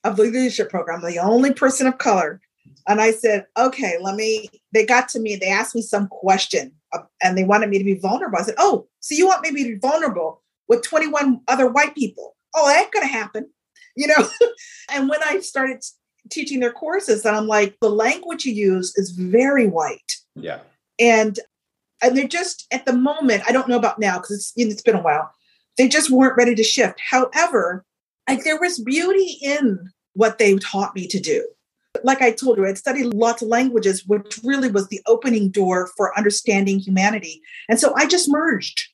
of 0.06 0.16
the 0.16 0.22
leadership 0.22 0.70
program, 0.70 1.02
the 1.02 1.18
only 1.18 1.52
person 1.52 1.86
of 1.86 1.98
color. 1.98 2.40
And 2.88 3.00
I 3.00 3.10
said, 3.10 3.46
okay, 3.58 3.96
let 4.00 4.14
me, 4.14 4.48
they 4.72 4.86
got 4.86 5.08
to 5.10 5.20
me, 5.20 5.34
they 5.34 5.48
asked 5.48 5.74
me 5.74 5.82
some 5.82 6.06
question 6.06 6.72
uh, 6.92 7.00
and 7.22 7.36
they 7.36 7.44
wanted 7.44 7.70
me 7.70 7.78
to 7.78 7.84
be 7.84 7.94
vulnerable. 7.94 8.38
I 8.38 8.42
said, 8.42 8.54
oh, 8.58 8.86
so 9.00 9.14
you 9.14 9.26
want 9.26 9.42
me 9.42 9.48
to 9.50 9.54
be 9.54 9.74
vulnerable 9.74 10.42
with 10.68 10.82
21 10.82 11.40
other 11.48 11.68
white 11.68 11.94
people? 11.94 12.36
Oh, 12.54 12.68
that 12.68 12.92
could 12.92 13.02
happen, 13.02 13.50
you 13.96 14.06
know? 14.06 14.28
and 14.92 15.08
when 15.08 15.20
I 15.24 15.40
started 15.40 15.82
teaching 16.30 16.60
their 16.60 16.72
courses, 16.72 17.24
and 17.24 17.36
I'm 17.36 17.48
like, 17.48 17.76
the 17.80 17.90
language 17.90 18.44
you 18.44 18.52
use 18.52 18.96
is 18.96 19.10
very 19.10 19.66
white. 19.66 20.16
Yeah. 20.36 20.60
And 21.00 21.38
and 22.02 22.16
they're 22.16 22.28
just 22.28 22.66
at 22.72 22.84
the 22.84 22.92
moment, 22.92 23.42
I 23.46 23.52
don't 23.52 23.68
know 23.68 23.78
about 23.78 23.98
now 23.98 24.18
because 24.18 24.30
it's, 24.32 24.52
it's 24.56 24.82
been 24.82 24.96
a 24.96 25.02
while, 25.02 25.30
they 25.76 25.88
just 25.88 26.10
weren't 26.10 26.36
ready 26.36 26.54
to 26.54 26.64
shift. 26.64 27.00
However, 27.00 27.84
like 28.28 28.44
there 28.44 28.60
was 28.60 28.80
beauty 28.80 29.38
in 29.42 29.90
what 30.14 30.38
they 30.38 30.56
taught 30.56 30.94
me 30.94 31.06
to 31.08 31.20
do. 31.20 31.46
Like 32.02 32.20
I 32.20 32.30
told 32.32 32.58
you, 32.58 32.66
I'd 32.66 32.78
studied 32.78 33.14
lots 33.14 33.42
of 33.42 33.48
languages, 33.48 34.04
which 34.06 34.38
really 34.44 34.70
was 34.70 34.88
the 34.88 35.00
opening 35.06 35.50
door 35.50 35.90
for 35.96 36.16
understanding 36.16 36.78
humanity. 36.78 37.40
And 37.68 37.80
so 37.80 37.94
I 37.96 38.06
just 38.06 38.30
merged. 38.30 38.88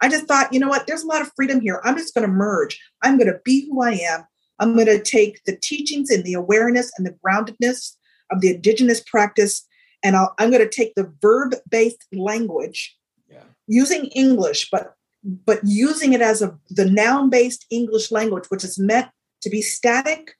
I 0.00 0.08
just 0.08 0.26
thought, 0.26 0.52
you 0.52 0.60
know 0.60 0.68
what, 0.68 0.86
there's 0.86 1.02
a 1.02 1.08
lot 1.08 1.22
of 1.22 1.32
freedom 1.34 1.60
here. 1.60 1.80
I'm 1.84 1.96
just 1.96 2.14
going 2.14 2.26
to 2.26 2.32
merge. 2.32 2.80
I'm 3.02 3.18
going 3.18 3.32
to 3.32 3.40
be 3.44 3.66
who 3.66 3.82
I 3.82 3.92
am. 3.92 4.24
I'm 4.60 4.74
going 4.74 4.86
to 4.86 5.02
take 5.02 5.42
the 5.44 5.56
teachings 5.56 6.10
and 6.10 6.24
the 6.24 6.34
awareness 6.34 6.90
and 6.96 7.06
the 7.06 7.16
groundedness 7.24 7.94
of 8.30 8.40
the 8.40 8.54
indigenous 8.54 9.00
practice, 9.00 9.66
and 10.02 10.16
i 10.16 10.26
am 10.38 10.50
going 10.50 10.62
to 10.62 10.68
take 10.68 10.94
the 10.94 11.12
verb 11.20 11.54
based 11.70 12.04
language 12.12 12.98
yeah. 13.30 13.42
using 13.66 14.06
English, 14.06 14.68
but 14.70 14.94
but 15.24 15.60
using 15.64 16.12
it 16.12 16.20
as 16.20 16.42
a 16.42 16.56
the 16.70 16.84
noun 16.84 17.30
based 17.30 17.66
English 17.70 18.10
language, 18.10 18.44
which 18.48 18.64
is 18.64 18.78
meant 18.78 19.08
to 19.42 19.50
be 19.50 19.62
static 19.62 20.34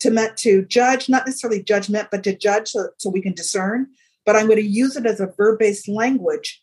to 0.00 0.10
meant 0.10 0.36
to 0.38 0.64
judge, 0.64 1.08
not 1.08 1.26
necessarily 1.26 1.62
judgment, 1.62 2.08
but 2.10 2.24
to 2.24 2.34
judge 2.34 2.68
so, 2.68 2.88
so 2.98 3.10
we 3.10 3.20
can 3.20 3.34
discern. 3.34 3.86
But 4.24 4.36
I'm 4.36 4.46
going 4.46 4.58
to 4.58 4.66
use 4.66 4.96
it 4.96 5.06
as 5.06 5.20
a 5.20 5.32
verb 5.36 5.58
based 5.58 5.88
language 5.88 6.62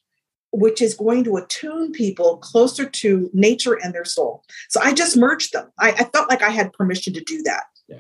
which 0.54 0.82
is 0.82 0.96
going 0.96 1.24
to 1.26 1.36
attune 1.36 1.92
people 1.92 2.38
closer 2.38 2.90
to 2.90 3.30
nature 3.34 3.74
and 3.74 3.94
their 3.94 4.06
soul. 4.06 4.44
So 4.70 4.80
I 4.82 4.94
just 4.94 5.18
merged 5.18 5.52
them. 5.54 5.70
I, 5.78 5.90
I 5.92 6.04
felt 6.06 6.30
like 6.30 6.42
I 6.42 6.50
had 6.50 6.72
permission 6.74 7.14
to 7.14 7.22
do 7.22 7.44
that. 7.44 7.66
Yeah. 7.88 7.98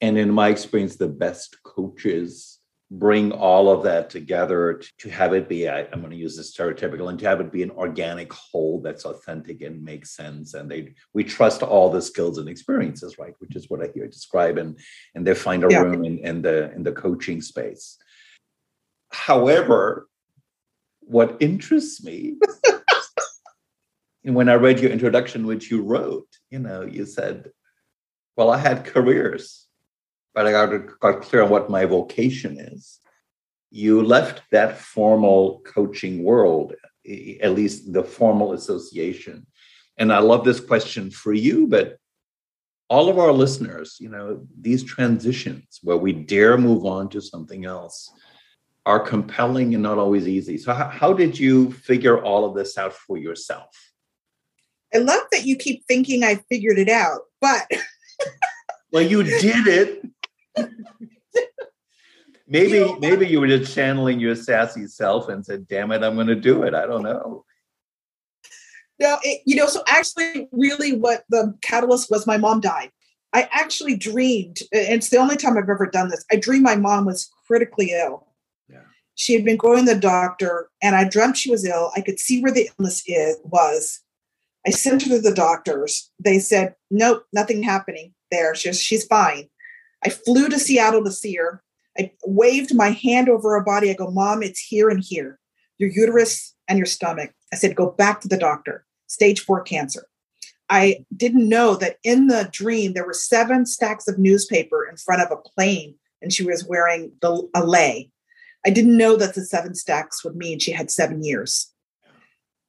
And 0.00 0.16
in 0.16 0.30
my 0.30 0.48
experience, 0.48 0.96
the 0.96 1.08
best 1.08 1.62
coaches 1.64 2.53
bring 2.90 3.32
all 3.32 3.70
of 3.70 3.82
that 3.82 4.10
together 4.10 4.80
to, 4.98 5.08
have 5.10 5.32
it 5.32 5.48
be 5.48 5.68
I, 5.68 5.80
am 5.92 6.00
going 6.00 6.10
to 6.10 6.16
use 6.16 6.36
this 6.36 6.54
stereotypical 6.54 7.08
and 7.08 7.18
to 7.18 7.26
have 7.26 7.40
it 7.40 7.50
be 7.50 7.62
an 7.62 7.70
organic 7.70 8.32
whole 8.32 8.80
that's 8.82 9.06
authentic 9.06 9.62
and 9.62 9.82
makes 9.82 10.10
sense 10.10 10.54
and 10.54 10.70
they 10.70 10.94
we 11.14 11.24
trust 11.24 11.62
all 11.62 11.90
the 11.90 12.02
skills 12.02 12.38
and 12.38 12.48
experiences 12.48 13.18
right 13.18 13.34
which 13.38 13.56
is 13.56 13.70
what 13.70 13.82
i 13.82 13.88
hear 13.94 14.06
describe 14.06 14.58
and 14.58 14.78
and 15.14 15.26
they 15.26 15.34
find 15.34 15.64
a 15.64 15.68
yeah. 15.70 15.80
room 15.80 16.04
in, 16.04 16.18
in 16.18 16.42
the 16.42 16.72
in 16.72 16.82
the 16.82 16.92
coaching 16.92 17.40
space 17.40 17.96
however 19.10 20.06
what 21.00 21.36
interests 21.40 22.04
me 22.04 22.36
when 24.24 24.48
i 24.48 24.54
read 24.54 24.78
your 24.78 24.90
introduction 24.90 25.46
which 25.46 25.70
you 25.70 25.82
wrote 25.82 26.28
you 26.50 26.58
know 26.58 26.82
you 26.82 27.06
said 27.06 27.50
well 28.36 28.50
i 28.50 28.58
had 28.58 28.84
careers 28.84 29.63
but 30.34 30.46
I 30.46 30.52
got, 30.52 31.00
got 31.00 31.22
clear 31.22 31.42
on 31.42 31.50
what 31.50 31.70
my 31.70 31.84
vocation 31.84 32.58
is. 32.58 32.98
You 33.70 34.02
left 34.02 34.42
that 34.50 34.78
formal 34.78 35.62
coaching 35.64 36.22
world, 36.22 36.74
at 37.40 37.52
least 37.52 37.92
the 37.92 38.02
formal 38.02 38.52
association. 38.52 39.46
And 39.96 40.12
I 40.12 40.18
love 40.18 40.44
this 40.44 40.60
question 40.60 41.10
for 41.10 41.32
you, 41.32 41.66
but 41.66 41.98
all 42.90 43.08
of 43.08 43.18
our 43.18 43.32
listeners, 43.32 43.96
you 44.00 44.08
know, 44.08 44.46
these 44.60 44.84
transitions 44.84 45.80
where 45.82 45.96
we 45.96 46.12
dare 46.12 46.58
move 46.58 46.84
on 46.84 47.08
to 47.10 47.20
something 47.20 47.64
else 47.64 48.10
are 48.86 49.00
compelling 49.00 49.72
and 49.74 49.82
not 49.82 49.98
always 49.98 50.28
easy. 50.28 50.58
So, 50.58 50.74
how, 50.74 50.88
how 50.88 51.12
did 51.12 51.38
you 51.38 51.72
figure 51.72 52.22
all 52.22 52.44
of 52.44 52.54
this 52.54 52.76
out 52.76 52.92
for 52.92 53.16
yourself? 53.16 53.70
I 54.94 54.98
love 54.98 55.22
that 55.32 55.44
you 55.44 55.56
keep 55.56 55.84
thinking 55.86 56.22
I 56.22 56.36
figured 56.48 56.78
it 56.78 56.88
out, 56.88 57.22
but. 57.40 57.66
well, 58.92 59.02
you 59.02 59.22
did 59.22 59.66
it 59.66 60.02
maybe 62.46 62.72
you 62.72 62.80
know, 62.80 62.98
maybe 62.98 63.26
you 63.26 63.40
were 63.40 63.46
just 63.46 63.74
channeling 63.74 64.20
your 64.20 64.34
sassy 64.34 64.86
self 64.86 65.28
and 65.28 65.44
said, 65.44 65.66
"Damn 65.68 65.92
it, 65.92 66.02
I'm 66.02 66.14
going 66.14 66.26
to 66.28 66.34
do 66.34 66.62
it." 66.62 66.74
I 66.74 66.86
don't 66.86 67.02
know. 67.02 67.44
No, 69.00 69.18
it, 69.22 69.42
you 69.44 69.56
know, 69.56 69.66
so 69.66 69.82
actually, 69.88 70.48
really, 70.52 70.96
what 70.96 71.24
the 71.28 71.54
catalyst 71.62 72.10
was, 72.10 72.26
my 72.26 72.36
mom 72.36 72.60
died. 72.60 72.90
I 73.32 73.48
actually 73.50 73.96
dreamed, 73.96 74.58
and 74.72 74.94
it's 74.94 75.10
the 75.10 75.16
only 75.16 75.36
time 75.36 75.58
I've 75.58 75.68
ever 75.68 75.86
done 75.86 76.08
this. 76.08 76.24
I 76.30 76.36
dreamed 76.36 76.62
my 76.62 76.76
mom 76.76 77.04
was 77.04 77.28
critically 77.46 77.90
ill. 77.90 78.28
Yeah. 78.68 78.82
She 79.16 79.34
had 79.34 79.44
been 79.44 79.56
going 79.56 79.86
to 79.86 79.94
the 79.94 80.00
doctor, 80.00 80.70
and 80.80 80.94
I 80.94 81.08
dreamt 81.08 81.36
she 81.36 81.50
was 81.50 81.64
ill. 81.64 81.90
I 81.96 82.00
could 82.00 82.20
see 82.20 82.40
where 82.40 82.52
the 82.52 82.70
illness 82.78 83.02
is, 83.06 83.36
was. 83.42 84.00
I 84.66 84.70
sent 84.70 85.02
her 85.02 85.08
to 85.10 85.20
the 85.20 85.34
doctors. 85.34 86.10
They 86.20 86.38
said, 86.38 86.76
"Nope, 86.90 87.24
nothing 87.32 87.64
happening 87.64 88.14
there. 88.30 88.54
She's 88.54 88.80
she's 88.80 89.04
fine." 89.04 89.48
I 90.04 90.10
flew 90.10 90.48
to 90.48 90.58
Seattle 90.58 91.04
to 91.04 91.10
see 91.10 91.34
her. 91.34 91.62
I 91.98 92.12
waved 92.24 92.74
my 92.74 92.90
hand 92.90 93.28
over 93.28 93.50
her 93.52 93.64
body. 93.64 93.90
I 93.90 93.94
go, 93.94 94.10
Mom, 94.10 94.42
it's 94.42 94.60
here 94.60 94.88
and 94.88 95.02
here, 95.02 95.38
your 95.78 95.90
uterus 95.90 96.54
and 96.68 96.78
your 96.78 96.86
stomach. 96.86 97.32
I 97.52 97.56
said, 97.56 97.76
Go 97.76 97.90
back 97.90 98.20
to 98.20 98.28
the 98.28 98.36
doctor, 98.36 98.84
stage 99.06 99.40
four 99.40 99.62
cancer. 99.62 100.06
I 100.68 101.04
didn't 101.14 101.48
know 101.48 101.76
that 101.76 101.98
in 102.02 102.26
the 102.26 102.48
dream 102.50 102.94
there 102.94 103.06
were 103.06 103.12
seven 103.12 103.66
stacks 103.66 104.08
of 104.08 104.18
newspaper 104.18 104.86
in 104.88 104.96
front 104.96 105.22
of 105.22 105.30
a 105.30 105.36
plane 105.36 105.94
and 106.22 106.32
she 106.32 106.42
was 106.42 106.64
wearing 106.64 107.12
the, 107.20 107.48
a 107.54 107.64
lei. 107.64 108.10
I 108.66 108.70
didn't 108.70 108.96
know 108.96 109.14
that 109.16 109.34
the 109.34 109.44
seven 109.44 109.74
stacks 109.74 110.24
would 110.24 110.36
mean 110.36 110.58
she 110.58 110.72
had 110.72 110.90
seven 110.90 111.22
years. 111.22 111.70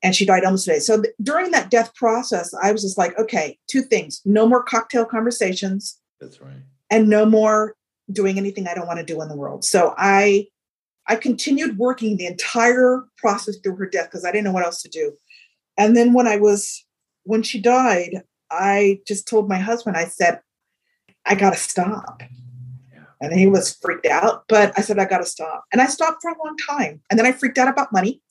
And 0.03 0.13
she 0.13 0.25
died 0.25 0.43
almost 0.43 0.65
today. 0.65 0.79
So 0.79 1.01
th- 1.01 1.15
during 1.23 1.51
that 1.51 1.71
death 1.71 1.95
process, 1.95 2.53
I 2.61 2.73
was 2.73 2.81
just 2.83 2.97
like, 2.97 3.17
okay, 3.17 3.57
two 3.67 3.81
things 3.81 4.21
no 4.25 4.45
more 4.45 4.61
cocktail 4.61 5.05
conversations. 5.05 5.97
That's 6.19 6.41
right 6.41 6.61
and 6.89 7.09
no 7.09 7.25
more 7.25 7.75
doing 8.11 8.37
anything 8.37 8.67
I 8.67 8.73
don't 8.73 8.87
want 8.87 8.99
to 8.99 9.05
do 9.05 9.21
in 9.21 9.29
the 9.29 9.35
world. 9.35 9.63
So 9.65 9.93
I 9.97 10.47
I 11.07 11.15
continued 11.15 11.77
working 11.77 12.17
the 12.17 12.25
entire 12.25 13.03
process 13.17 13.57
through 13.57 13.75
her 13.75 13.85
death 13.85 14.05
because 14.05 14.25
I 14.25 14.31
didn't 14.31 14.45
know 14.45 14.51
what 14.51 14.65
else 14.65 14.81
to 14.81 14.89
do. 14.89 15.13
And 15.77 15.95
then 15.95 16.13
when 16.13 16.27
I 16.27 16.37
was 16.37 16.85
when 17.23 17.43
she 17.43 17.59
died, 17.59 18.23
I 18.51 18.99
just 19.07 19.27
told 19.27 19.49
my 19.49 19.57
husband, 19.57 19.97
I 19.97 20.05
said, 20.05 20.39
I 21.25 21.35
gotta 21.35 21.57
stop. 21.57 22.23
And 23.21 23.33
he 23.33 23.47
was 23.47 23.73
freaked 23.73 24.05
out, 24.05 24.43
but 24.47 24.73
I 24.77 24.81
said, 24.81 24.99
I 24.99 25.05
gotta 25.05 25.25
stop. 25.25 25.63
And 25.71 25.81
I 25.81 25.87
stopped 25.87 26.21
for 26.21 26.31
a 26.31 26.43
long 26.43 26.55
time. 26.69 27.01
And 27.09 27.17
then 27.17 27.25
I 27.25 27.31
freaked 27.31 27.57
out 27.57 27.67
about 27.67 27.93
money. 27.93 28.21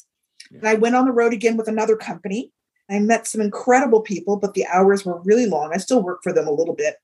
And 0.50 0.66
I 0.66 0.74
went 0.74 0.94
on 0.94 1.06
the 1.06 1.12
road 1.12 1.32
again 1.32 1.56
with 1.56 1.68
another 1.68 1.96
company. 1.96 2.52
I 2.90 2.98
met 2.98 3.26
some 3.26 3.40
incredible 3.40 4.02
people, 4.02 4.36
but 4.36 4.54
the 4.54 4.66
hours 4.66 5.04
were 5.04 5.20
really 5.22 5.46
long. 5.46 5.72
I 5.72 5.78
still 5.78 6.02
work 6.02 6.20
for 6.22 6.32
them 6.32 6.46
a 6.46 6.52
little 6.52 6.74
bit. 6.74 6.96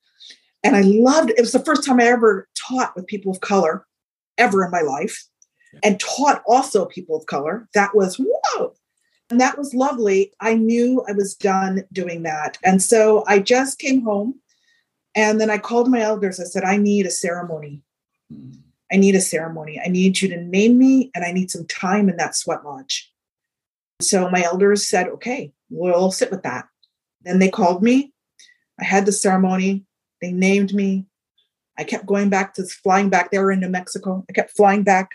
And 0.62 0.76
I 0.76 0.82
loved 0.82 1.30
it. 1.30 1.38
It 1.38 1.42
was 1.42 1.52
the 1.52 1.64
first 1.64 1.84
time 1.84 2.00
I 2.00 2.04
ever 2.04 2.48
taught 2.54 2.94
with 2.94 3.06
people 3.06 3.32
of 3.32 3.40
color 3.40 3.86
ever 4.38 4.64
in 4.64 4.70
my 4.70 4.82
life 4.82 5.26
and 5.82 6.00
taught 6.00 6.42
also 6.46 6.84
people 6.84 7.16
of 7.16 7.26
color. 7.26 7.68
That 7.74 7.94
was 7.94 8.16
whoa. 8.16 8.74
And 9.30 9.40
that 9.40 9.56
was 9.56 9.74
lovely. 9.74 10.32
I 10.40 10.54
knew 10.54 11.04
I 11.08 11.12
was 11.12 11.34
done 11.34 11.84
doing 11.92 12.24
that. 12.24 12.58
And 12.64 12.82
so 12.82 13.24
I 13.26 13.38
just 13.38 13.78
came 13.78 14.02
home 14.02 14.40
and 15.14 15.40
then 15.40 15.50
I 15.50 15.58
called 15.58 15.88
my 15.88 16.00
elders. 16.00 16.40
I 16.40 16.44
said, 16.44 16.64
I 16.64 16.76
need 16.76 17.06
a 17.06 17.10
ceremony. 17.10 17.82
I 18.92 18.96
need 18.96 19.14
a 19.14 19.20
ceremony. 19.20 19.80
I 19.84 19.88
need 19.88 20.20
you 20.20 20.28
to 20.30 20.40
name 20.42 20.78
me 20.78 21.10
and 21.14 21.24
I 21.24 21.32
need 21.32 21.50
some 21.50 21.66
time 21.66 22.08
in 22.08 22.16
that 22.16 22.34
sweat 22.34 22.64
lodge. 22.64 23.12
So 24.00 24.28
my 24.30 24.42
elders 24.42 24.88
said, 24.88 25.08
okay, 25.08 25.52
we'll 25.68 26.10
sit 26.10 26.30
with 26.30 26.42
that. 26.42 26.66
Then 27.22 27.38
they 27.38 27.50
called 27.50 27.82
me. 27.82 28.12
I 28.80 28.84
had 28.84 29.06
the 29.06 29.12
ceremony. 29.12 29.84
They 30.20 30.32
named 30.32 30.74
me. 30.74 31.06
I 31.78 31.84
kept 31.84 32.06
going 32.06 32.28
back 32.28 32.54
to 32.54 32.64
flying 32.64 33.08
back. 33.08 33.30
They 33.30 33.38
were 33.38 33.52
in 33.52 33.60
New 33.60 33.68
Mexico. 33.68 34.24
I 34.28 34.32
kept 34.32 34.56
flying 34.56 34.82
back. 34.82 35.12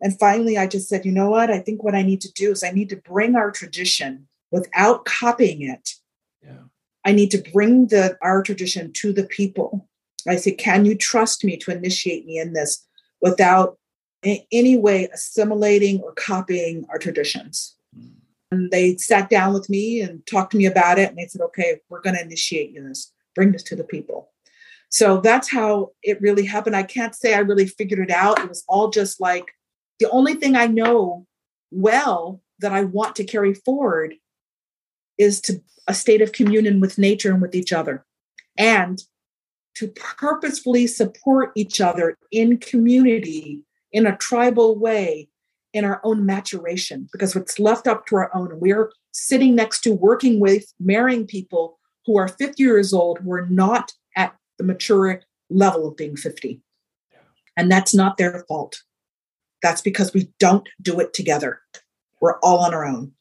And 0.00 0.18
finally, 0.18 0.56
I 0.56 0.66
just 0.66 0.88
said, 0.88 1.04
you 1.04 1.12
know 1.12 1.28
what? 1.28 1.50
I 1.50 1.58
think 1.58 1.82
what 1.82 1.94
I 1.94 2.02
need 2.02 2.20
to 2.22 2.32
do 2.32 2.52
is 2.52 2.62
I 2.62 2.70
need 2.70 2.88
to 2.90 2.96
bring 2.96 3.34
our 3.34 3.50
tradition 3.50 4.28
without 4.50 5.04
copying 5.04 5.62
it. 5.62 5.94
Yeah. 6.42 6.62
I 7.04 7.12
need 7.12 7.30
to 7.32 7.44
bring 7.52 7.88
the 7.88 8.16
our 8.22 8.42
tradition 8.42 8.92
to 8.94 9.12
the 9.12 9.24
people. 9.24 9.88
I 10.26 10.36
said, 10.36 10.58
can 10.58 10.84
you 10.84 10.94
trust 10.94 11.44
me 11.44 11.56
to 11.58 11.70
initiate 11.70 12.26
me 12.26 12.38
in 12.38 12.52
this 12.52 12.86
without 13.20 13.78
in 14.22 14.38
any 14.52 14.76
way 14.76 15.08
assimilating 15.12 16.00
or 16.00 16.12
copying 16.12 16.86
our 16.90 16.98
traditions? 16.98 17.76
Mm. 17.96 18.12
And 18.50 18.70
they 18.70 18.96
sat 18.96 19.28
down 19.28 19.52
with 19.52 19.68
me 19.68 20.00
and 20.00 20.24
talked 20.26 20.52
to 20.52 20.58
me 20.58 20.66
about 20.66 20.98
it. 20.98 21.08
And 21.08 21.18
they 21.18 21.26
said, 21.26 21.42
okay, 21.42 21.80
we're 21.88 22.00
going 22.00 22.16
to 22.16 22.22
initiate 22.22 22.70
you 22.70 22.80
in 22.80 22.88
this 22.88 23.12
bring 23.38 23.52
this 23.52 23.62
to 23.62 23.76
the 23.76 23.84
people. 23.84 24.32
So 24.88 25.20
that's 25.20 25.48
how 25.48 25.92
it 26.02 26.20
really 26.20 26.44
happened. 26.44 26.74
I 26.74 26.82
can't 26.82 27.14
say 27.14 27.34
I 27.34 27.38
really 27.38 27.68
figured 27.68 28.00
it 28.00 28.10
out. 28.10 28.40
It 28.40 28.48
was 28.48 28.64
all 28.66 28.90
just 28.90 29.20
like 29.20 29.52
the 30.00 30.10
only 30.10 30.34
thing 30.34 30.56
I 30.56 30.66
know 30.66 31.24
well 31.70 32.42
that 32.58 32.72
I 32.72 32.82
want 32.82 33.14
to 33.16 33.24
carry 33.24 33.54
forward 33.54 34.16
is 35.18 35.40
to 35.42 35.62
a 35.86 35.94
state 35.94 36.20
of 36.20 36.32
communion 36.32 36.80
with 36.80 36.98
nature 36.98 37.30
and 37.30 37.40
with 37.40 37.54
each 37.54 37.72
other 37.72 38.04
and 38.56 39.00
to 39.76 39.86
purposefully 39.86 40.88
support 40.88 41.52
each 41.54 41.80
other 41.80 42.18
in 42.32 42.58
community 42.58 43.60
in 43.92 44.04
a 44.04 44.16
tribal 44.16 44.76
way 44.76 45.28
in 45.72 45.84
our 45.84 46.00
own 46.02 46.26
maturation 46.26 47.08
because 47.12 47.36
it's 47.36 47.60
left 47.60 47.86
up 47.86 48.04
to 48.06 48.16
our 48.16 48.34
own 48.34 48.58
we're 48.58 48.90
sitting 49.12 49.54
next 49.54 49.82
to 49.82 49.92
working 49.92 50.40
with 50.40 50.72
marrying 50.80 51.24
people 51.24 51.77
who 52.08 52.16
are 52.16 52.26
50 52.26 52.60
years 52.62 52.94
old 52.94 53.18
who 53.18 53.30
are 53.32 53.46
not 53.46 53.92
at 54.16 54.34
the 54.56 54.64
mature 54.64 55.20
level 55.50 55.86
of 55.86 55.96
being 55.96 56.16
50. 56.16 56.62
And 57.54 57.70
that's 57.70 57.94
not 57.94 58.16
their 58.16 58.46
fault. 58.48 58.82
That's 59.62 59.82
because 59.82 60.14
we 60.14 60.32
don't 60.38 60.66
do 60.80 61.00
it 61.00 61.12
together. 61.12 61.60
We're 62.20 62.38
all 62.40 62.60
on 62.60 62.72
our 62.72 62.86
own. 62.86 63.12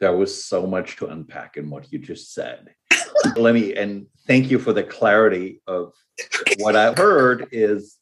There 0.00 0.14
was 0.14 0.44
so 0.44 0.66
much 0.66 0.96
to 0.96 1.06
unpack 1.06 1.56
in 1.56 1.70
what 1.70 1.90
you 1.90 1.98
just 1.98 2.34
said. 2.34 2.74
Let 3.36 3.54
me, 3.54 3.74
and 3.74 4.06
thank 4.26 4.50
you 4.50 4.58
for 4.58 4.74
the 4.74 4.82
clarity 4.82 5.62
of 5.66 5.94
what 6.58 6.76
I 6.76 6.92
heard 6.92 7.48
is 7.52 7.96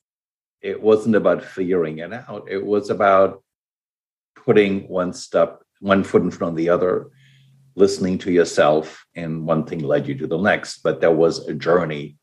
it 0.63 0.83
wasn't 0.83 1.15
about 1.15 1.45
figuring 1.45 1.99
it 1.99 2.13
out. 2.13 2.49
It 2.51 2.67
was 2.67 2.91
about 2.91 3.45
putting 4.35 4.89
one 4.89 5.13
step, 5.13 5.63
one 5.79 6.03
foot 6.03 6.23
in 6.23 6.33
front 6.33 6.55
of 6.55 6.57
the 6.57 6.71
other 6.71 7.11
listening 7.75 8.19
to 8.19 8.33
yourself, 8.33 9.05
and 9.15 9.47
one 9.47 9.65
thing 9.65 9.81
led 9.81 10.07
you 10.07 10.15
to 10.17 10.27
the 10.27 10.39
next. 10.39 10.79
But 10.79 11.01
there 11.01 11.13
was 11.13 11.47
a 11.47 11.55
journey. 11.55 12.17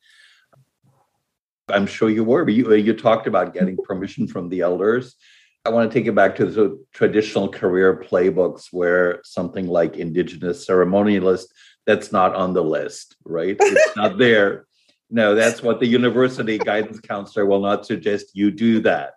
I'm 1.70 1.88
sure 1.88 2.10
you 2.10 2.24
were. 2.24 2.48
You, 2.50 2.74
you 2.74 2.94
talked 2.94 3.28
about 3.28 3.54
getting 3.54 3.78
permission 3.78 4.28
from 4.28 4.50
the 4.50 4.62
elders. 4.62 5.16
I 5.64 5.70
want 5.70 5.92
to 5.92 6.00
take 6.00 6.08
it 6.08 6.16
back 6.16 6.36
to 6.38 6.46
the 6.46 6.84
traditional 6.92 7.48
career 7.48 8.04
playbooks 8.04 8.68
where 8.72 9.22
something 9.24 9.68
like 9.68 9.96
Indigenous 9.98 10.66
ceremonialist, 10.66 11.46
that's 11.86 12.12
not 12.12 12.36
on 12.36 12.54
the 12.54 12.64
list, 12.64 13.16
right? 13.24 13.56
It's 13.60 13.96
not 13.96 14.18
there. 14.18 14.66
No, 15.10 15.36
that's 15.36 15.62
what 15.62 15.80
the 15.80 15.88
university 15.88 16.58
guidance 16.58 17.00
counselor 17.00 17.46
will 17.46 17.60
not 17.60 17.86
suggest 17.86 18.32
you 18.34 18.50
do 18.50 18.80
that. 18.82 19.14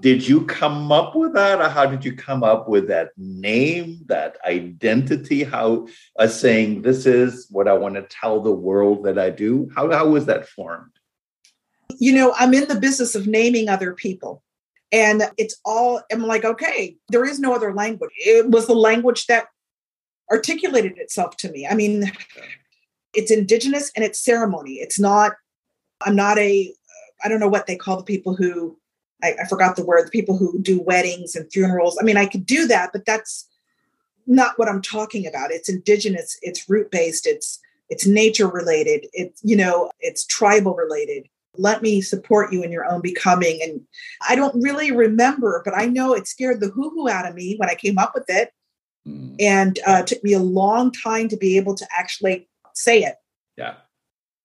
Did 0.00 0.26
you 0.26 0.46
come 0.46 0.90
up 0.90 1.14
with 1.14 1.34
that, 1.34 1.60
or 1.60 1.68
how 1.68 1.86
did 1.86 2.04
you 2.04 2.14
come 2.16 2.42
up 2.42 2.68
with 2.68 2.88
that 2.88 3.10
name, 3.16 4.00
that 4.06 4.38
identity? 4.46 5.44
How 5.44 5.86
uh, 6.18 6.26
saying 6.26 6.82
this 6.82 7.06
is 7.06 7.46
what 7.50 7.68
I 7.68 7.74
want 7.74 7.94
to 7.96 8.02
tell 8.02 8.40
the 8.40 8.50
world 8.50 9.04
that 9.04 9.18
I 9.18 9.30
do? 9.30 9.70
How 9.76 9.90
how 9.92 10.08
was 10.08 10.26
that 10.26 10.48
formed? 10.48 10.92
You 11.98 12.12
know, 12.14 12.34
I'm 12.38 12.54
in 12.54 12.66
the 12.68 12.80
business 12.80 13.14
of 13.14 13.26
naming 13.26 13.68
other 13.68 13.92
people. 13.92 14.42
And 14.92 15.30
it's 15.38 15.60
all, 15.64 16.02
I'm 16.10 16.26
like, 16.26 16.44
okay, 16.44 16.96
there 17.10 17.24
is 17.24 17.38
no 17.38 17.54
other 17.54 17.72
language. 17.72 18.10
It 18.16 18.50
was 18.50 18.66
the 18.66 18.74
language 18.74 19.26
that 19.26 19.46
articulated 20.32 20.98
itself 20.98 21.36
to 21.38 21.50
me. 21.50 21.66
I 21.66 21.74
mean, 21.74 22.10
it's 23.14 23.30
indigenous 23.30 23.92
and 23.94 24.04
it's 24.04 24.18
ceremony. 24.18 24.74
It's 24.74 24.98
not, 24.98 25.32
I'm 26.00 26.16
not 26.16 26.38
a, 26.38 26.74
I 27.22 27.28
don't 27.28 27.38
know 27.38 27.48
what 27.48 27.68
they 27.68 27.76
call 27.76 27.98
the 27.98 28.02
people 28.02 28.34
who, 28.34 28.79
I, 29.22 29.36
I 29.42 29.48
forgot 29.48 29.76
the 29.76 29.84
word, 29.84 30.06
the 30.06 30.10
people 30.10 30.36
who 30.36 30.60
do 30.60 30.80
weddings 30.80 31.34
and 31.36 31.50
funerals. 31.52 31.98
I 32.00 32.04
mean, 32.04 32.16
I 32.16 32.26
could 32.26 32.46
do 32.46 32.66
that, 32.66 32.90
but 32.92 33.04
that's 33.04 33.48
not 34.26 34.58
what 34.58 34.68
I'm 34.68 34.82
talking 34.82 35.26
about. 35.26 35.50
It's 35.50 35.68
indigenous, 35.68 36.38
it's 36.42 36.68
root 36.68 36.90
based, 36.90 37.26
it's, 37.26 37.58
it's 37.88 38.06
nature 38.06 38.48
related, 38.48 39.06
it's, 39.12 39.40
you 39.42 39.56
know, 39.56 39.90
it's 40.00 40.26
tribal 40.26 40.74
related 40.74 41.28
let 41.56 41.82
me 41.82 42.00
support 42.00 42.52
you 42.52 42.62
in 42.62 42.72
your 42.72 42.90
own 42.90 43.00
becoming. 43.00 43.60
And 43.62 43.80
I 44.28 44.34
don't 44.34 44.62
really 44.62 44.92
remember, 44.92 45.62
but 45.64 45.74
I 45.76 45.86
know 45.86 46.14
it 46.14 46.26
scared 46.26 46.60
the 46.60 46.68
hoo 46.68 46.90
hoo 46.90 47.08
out 47.08 47.28
of 47.28 47.34
me 47.34 47.56
when 47.56 47.68
I 47.68 47.74
came 47.74 47.98
up 47.98 48.12
with 48.14 48.24
it. 48.28 48.52
Mm. 49.06 49.36
And 49.40 49.78
uh, 49.86 50.02
took 50.02 50.22
me 50.22 50.34
a 50.34 50.38
long 50.38 50.92
time 50.92 51.28
to 51.28 51.36
be 51.36 51.56
able 51.56 51.74
to 51.74 51.86
actually 51.96 52.48
say 52.74 53.02
it. 53.02 53.16
Yeah. 53.56 53.74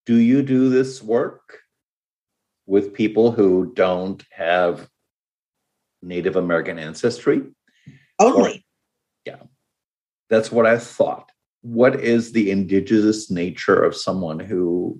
Do 0.05 0.15
you 0.15 0.41
do 0.41 0.69
this 0.69 1.03
work 1.03 1.59
with 2.65 2.93
people 2.93 3.31
who 3.31 3.73
don't 3.75 4.23
have 4.31 4.89
Native 6.01 6.35
American 6.35 6.79
ancestry? 6.79 7.43
Only. 8.19 8.51
Or, 8.51 9.31
yeah. 9.33 9.43
That's 10.29 10.51
what 10.51 10.65
I 10.65 10.77
thought. 10.77 11.31
What 11.61 11.99
is 11.99 12.31
the 12.31 12.51
indigenous 12.51 13.31
nature 13.31 13.83
of 13.83 13.95
someone 13.95 14.39
who 14.39 14.99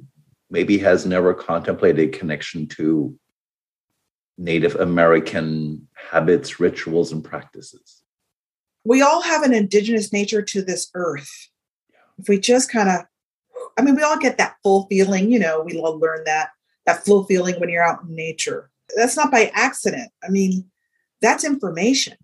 maybe 0.49 0.77
has 0.77 1.05
never 1.05 1.33
contemplated 1.33 2.13
connection 2.13 2.67
to 2.67 3.17
Native 4.37 4.75
American 4.75 5.87
habits, 5.93 6.59
rituals, 6.59 7.11
and 7.11 7.23
practices. 7.23 8.03
We 8.83 9.01
all 9.01 9.21
have 9.21 9.43
an 9.43 9.53
indigenous 9.53 10.11
nature 10.11 10.41
to 10.41 10.61
this 10.61 10.89
earth. 10.93 11.49
Yeah. 11.89 11.99
If 12.19 12.29
we 12.29 12.39
just 12.39 12.71
kind 12.71 12.89
of, 12.89 13.01
I 13.77 13.81
mean, 13.81 13.95
we 13.95 14.03
all 14.03 14.19
get 14.19 14.37
that 14.37 14.57
full 14.61 14.87
feeling, 14.87 15.31
you 15.31 15.39
know, 15.39 15.61
we 15.61 15.79
all 15.79 15.97
learn 15.97 16.23
that, 16.25 16.49
that 16.85 17.05
full 17.05 17.25
feeling 17.25 17.59
when 17.59 17.69
you're 17.69 17.83
out 17.83 18.03
in 18.03 18.15
nature. 18.15 18.69
That's 18.95 19.17
not 19.17 19.31
by 19.31 19.51
accident. 19.53 20.11
I 20.23 20.29
mean, 20.29 20.65
that's 21.21 21.43
information. 21.43 22.17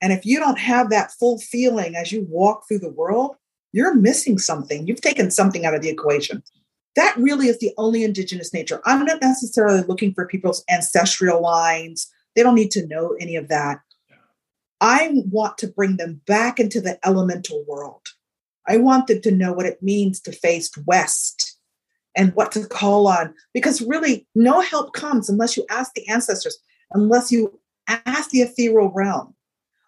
And 0.00 0.12
if 0.12 0.24
you 0.24 0.38
don't 0.38 0.58
have 0.58 0.90
that 0.90 1.12
full 1.12 1.38
feeling 1.38 1.96
as 1.96 2.12
you 2.12 2.26
walk 2.28 2.68
through 2.68 2.78
the 2.78 2.90
world, 2.90 3.34
you're 3.72 3.94
missing 3.94 4.38
something. 4.38 4.86
You've 4.86 5.00
taken 5.00 5.30
something 5.30 5.66
out 5.66 5.74
of 5.74 5.82
the 5.82 5.88
equation 5.88 6.42
that 6.98 7.16
really 7.16 7.46
is 7.46 7.60
the 7.60 7.72
only 7.78 8.02
indigenous 8.02 8.52
nature. 8.52 8.80
I'm 8.84 9.04
not 9.04 9.20
necessarily 9.20 9.82
looking 9.82 10.12
for 10.12 10.26
people's 10.26 10.64
ancestral 10.68 11.40
lines. 11.40 12.10
They 12.34 12.42
don't 12.42 12.56
need 12.56 12.72
to 12.72 12.88
know 12.88 13.14
any 13.20 13.36
of 13.36 13.46
that. 13.48 13.78
I 14.80 15.12
want 15.30 15.58
to 15.58 15.68
bring 15.68 15.96
them 15.96 16.20
back 16.26 16.58
into 16.58 16.80
the 16.80 16.98
elemental 17.06 17.64
world. 17.68 18.02
I 18.66 18.78
want 18.78 19.06
them 19.06 19.20
to 19.20 19.30
know 19.30 19.52
what 19.52 19.64
it 19.66 19.80
means 19.80 20.20
to 20.22 20.32
face 20.32 20.72
west 20.86 21.47
and 22.18 22.34
what 22.34 22.52
to 22.52 22.66
call 22.66 23.06
on 23.06 23.32
because 23.54 23.80
really 23.80 24.26
no 24.34 24.60
help 24.60 24.92
comes 24.92 25.30
unless 25.30 25.56
you 25.56 25.64
ask 25.70 25.94
the 25.94 26.06
ancestors, 26.08 26.58
unless 26.90 27.32
you 27.32 27.58
ask 27.86 28.30
the 28.30 28.42
ethereal 28.42 28.90
realm. 28.90 29.34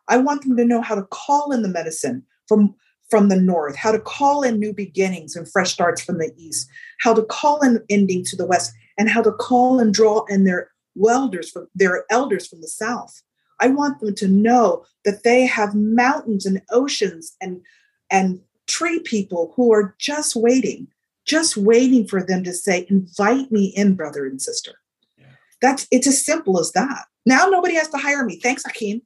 I 0.08 0.16
want 0.16 0.42
them 0.42 0.56
to 0.56 0.64
know 0.64 0.80
how 0.80 0.94
to 0.94 1.02
call 1.02 1.52
in 1.52 1.62
the 1.62 1.68
medicine 1.68 2.24
from 2.48 2.74
from 3.10 3.28
the 3.28 3.40
north, 3.40 3.74
how 3.74 3.90
to 3.90 3.98
call 3.98 4.44
in 4.44 4.60
new 4.60 4.72
beginnings 4.72 5.34
and 5.34 5.50
fresh 5.50 5.72
starts 5.72 6.00
from 6.00 6.18
the 6.18 6.32
east, 6.36 6.68
how 7.00 7.12
to 7.12 7.24
call 7.24 7.60
in 7.60 7.84
ending 7.90 8.24
to 8.24 8.36
the 8.36 8.46
west, 8.46 8.72
and 8.96 9.10
how 9.10 9.20
to 9.20 9.32
call 9.32 9.80
and 9.80 9.92
draw 9.92 10.24
in 10.26 10.44
their 10.44 10.70
welders 10.94 11.50
from 11.50 11.66
their 11.74 12.04
elders 12.08 12.46
from 12.46 12.60
the 12.60 12.68
south. 12.68 13.20
I 13.58 13.66
want 13.66 13.98
them 13.98 14.14
to 14.14 14.28
know 14.28 14.84
that 15.04 15.24
they 15.24 15.44
have 15.46 15.74
mountains 15.74 16.46
and 16.46 16.62
oceans 16.70 17.36
and 17.40 17.60
and 18.08 18.40
tree 18.68 19.00
people 19.00 19.52
who 19.56 19.72
are 19.72 19.96
just 19.98 20.36
waiting, 20.36 20.86
just 21.30 21.56
waiting 21.56 22.08
for 22.08 22.24
them 22.24 22.42
to 22.42 22.52
say, 22.52 22.86
invite 22.90 23.52
me 23.52 23.66
in, 23.76 23.94
brother 23.94 24.26
and 24.26 24.42
sister. 24.42 24.72
Yeah. 25.16 25.26
That's 25.62 25.86
it's 25.92 26.08
as 26.08 26.24
simple 26.24 26.58
as 26.58 26.72
that. 26.72 27.04
Now 27.24 27.46
nobody 27.48 27.74
has 27.76 27.88
to 27.90 27.98
hire 27.98 28.24
me. 28.24 28.40
Thanks, 28.40 28.64
Achim. 28.66 29.00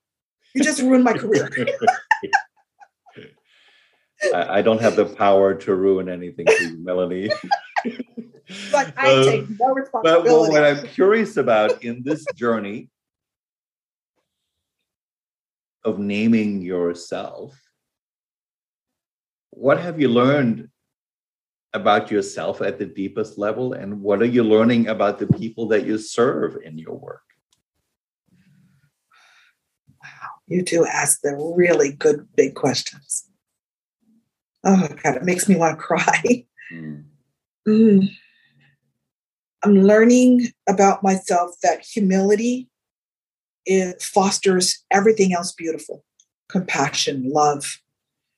You 0.55 0.65
just 0.65 0.81
ruined 0.81 1.05
my 1.05 1.13
career. 1.13 1.51
I, 4.35 4.59
I, 4.59 4.63
don't 4.63 4.81
have 4.81 4.97
the 4.97 5.05
power 5.05 5.55
to 5.55 5.75
ruin 5.75 6.09
anything 6.09 6.47
for 6.47 6.63
you, 6.63 6.83
Melanie. 6.83 7.31
but 8.73 8.95
I 8.97 9.13
uh, 9.13 9.25
take 9.25 9.51
no 9.61 9.75
responsibility. 9.75 10.03
But 10.03 10.25
well, 10.25 10.51
what 10.51 10.65
I'm 10.65 10.87
curious 10.87 11.37
about 11.37 11.85
in 11.85 12.03
this 12.05 12.25
journey 12.35 12.89
of 15.85 15.99
naming 15.99 16.63
yourself, 16.63 17.61
what 19.51 19.79
have 19.79 20.01
you 20.01 20.09
learned 20.09 20.71
about 21.75 22.11
yourself 22.11 22.63
at 22.63 22.79
the 22.79 22.87
deepest 22.87 23.37
level, 23.37 23.75
and 23.75 24.01
what 24.01 24.23
are 24.23 24.27
you 24.27 24.43
learning 24.43 24.89
about 24.89 25.19
the 25.19 25.27
people 25.27 25.69
that 25.69 25.85
you 25.85 25.99
serve 25.99 26.57
in 26.65 26.79
your 26.79 26.95
work? 26.95 27.23
Wow, 30.03 30.31
you 30.47 30.63
two 30.63 30.87
ask 30.87 31.21
the 31.21 31.35
really 31.35 31.93
good 31.93 32.27
big 32.37 32.55
questions 32.55 33.29
oh 34.65 34.89
God, 35.03 35.17
it 35.17 35.25
makes 35.25 35.49
me 35.49 35.57
want 35.57 35.79
to 35.79 35.85
cry. 35.85 36.47
Mm. 36.73 37.05
Mm. 37.69 38.09
I'm 39.63 39.83
learning 39.83 40.49
about 40.67 41.03
myself 41.03 41.51
that 41.63 41.85
humility 41.85 42.71
it 43.67 44.01
fosters 44.01 44.83
everything 44.91 45.35
else 45.35 45.53
beautiful 45.53 46.03
compassion, 46.49 47.31
love. 47.31 47.81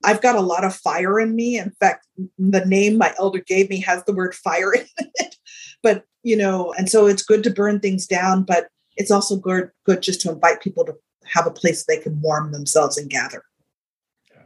I've 0.07 0.23
got 0.23 0.37
a 0.37 0.41
lot 0.41 0.65
of 0.65 0.75
fire 0.75 1.19
in 1.19 1.35
me. 1.35 1.59
In 1.59 1.73
fact, 1.81 2.07
the 2.39 2.65
name 2.65 2.97
my 2.97 3.13
elder 3.19 3.41
gave 3.41 3.69
me 3.69 3.81
has 3.81 4.05
the 4.05 4.15
word 4.15 4.35
fire 4.35 4.73
in 4.75 4.87
it. 4.99 5.37
But, 5.83 6.05
you 6.23 6.37
know, 6.37 6.73
and 6.79 6.89
so 6.89 7.07
it's 7.07 7.25
good 7.25 7.43
to 7.45 7.51
burn 7.51 7.81
things 7.81 8.07
down, 8.07 8.45
but 8.45 8.69
it's 8.97 9.11
also 9.11 9.37
good, 9.37 9.71
good 9.85 10.03
just 10.03 10.21
to 10.23 10.31
invite 10.31 10.63
people 10.63 10.85
to 10.87 10.95
have 11.25 11.47
a 11.47 11.51
place 11.51 11.85
they 11.85 11.99
can 11.99 12.21
warm 12.21 12.53
themselves 12.53 12.97
and 12.97 13.11
gather. 13.11 13.43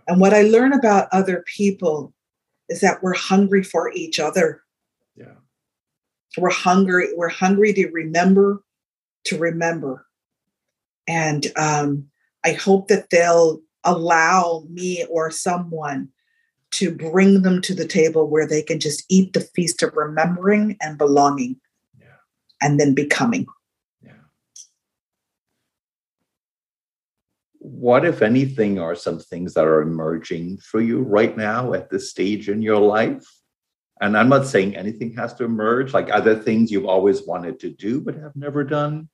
And 0.09 0.19
what 0.19 0.35
I 0.35 0.43
learn 0.43 0.73
about 0.73 1.09
other 1.13 1.45
people 1.47 2.13
is 2.69 2.81
that 2.81 3.03
we're 3.03 3.15
hungry 3.15 3.63
for 3.63 3.93
each 3.93 4.19
other. 4.19 4.63
Yeah. 5.15 5.35
We're 6.37 6.51
hungry, 6.51 7.09
we're 7.15 7.29
hungry 7.29 7.73
to 7.75 7.89
remember, 7.91 8.63
to 9.27 9.39
remember. 9.39 10.07
And 11.07 11.47
um, 11.57 12.09
I 12.45 12.53
hope 12.53 12.89
that 12.89 13.11
they'll 13.11 13.61
allow 13.85 14.65
me 14.69 15.05
or 15.11 15.31
someone 15.31 16.09
to 16.73 16.95
bring 16.95 17.43
them 17.43 17.61
to 17.63 17.75
the 17.75 17.87
table 17.87 18.29
where 18.29 18.47
they 18.47 18.63
can 18.63 18.79
just 18.79 19.05
eat 19.09 19.33
the 19.33 19.41
feast 19.41 19.83
of 19.83 19.97
remembering 19.97 20.77
and 20.81 20.99
belonging 20.99 21.57
yeah. 21.99 22.07
and 22.63 22.79
then 22.79 22.95
becoming. 22.95 23.47
what, 27.61 28.05
if 28.05 28.21
anything, 28.21 28.79
are 28.79 28.95
some 28.95 29.19
things 29.19 29.55
that 29.55 29.67
are 29.67 29.83
emerging 29.83 30.59
for 30.59 30.81
you 30.81 31.01
right 31.01 31.37
now 31.37 31.73
at 31.73 31.89
this 31.89 32.11
stage 32.11 32.49
in 32.49 32.63
your 32.63 32.81
life? 32.81 33.25
And 34.01 34.17
I'm 34.17 34.29
not 34.31 34.47
saying 34.47 34.77
anything 34.77 35.15
has 35.15 35.35
to 35.35 35.45
emerge, 35.45 35.93
like 35.93 36.11
other 36.11 36.35
things 36.35 36.71
you've 36.71 36.87
always 36.87 37.27
wanted 37.27 37.61
to 37.61 37.71
do 37.71 38.01
but 38.01 38.15
have 38.17 38.35
never 38.35 38.65
done. 38.65 39.09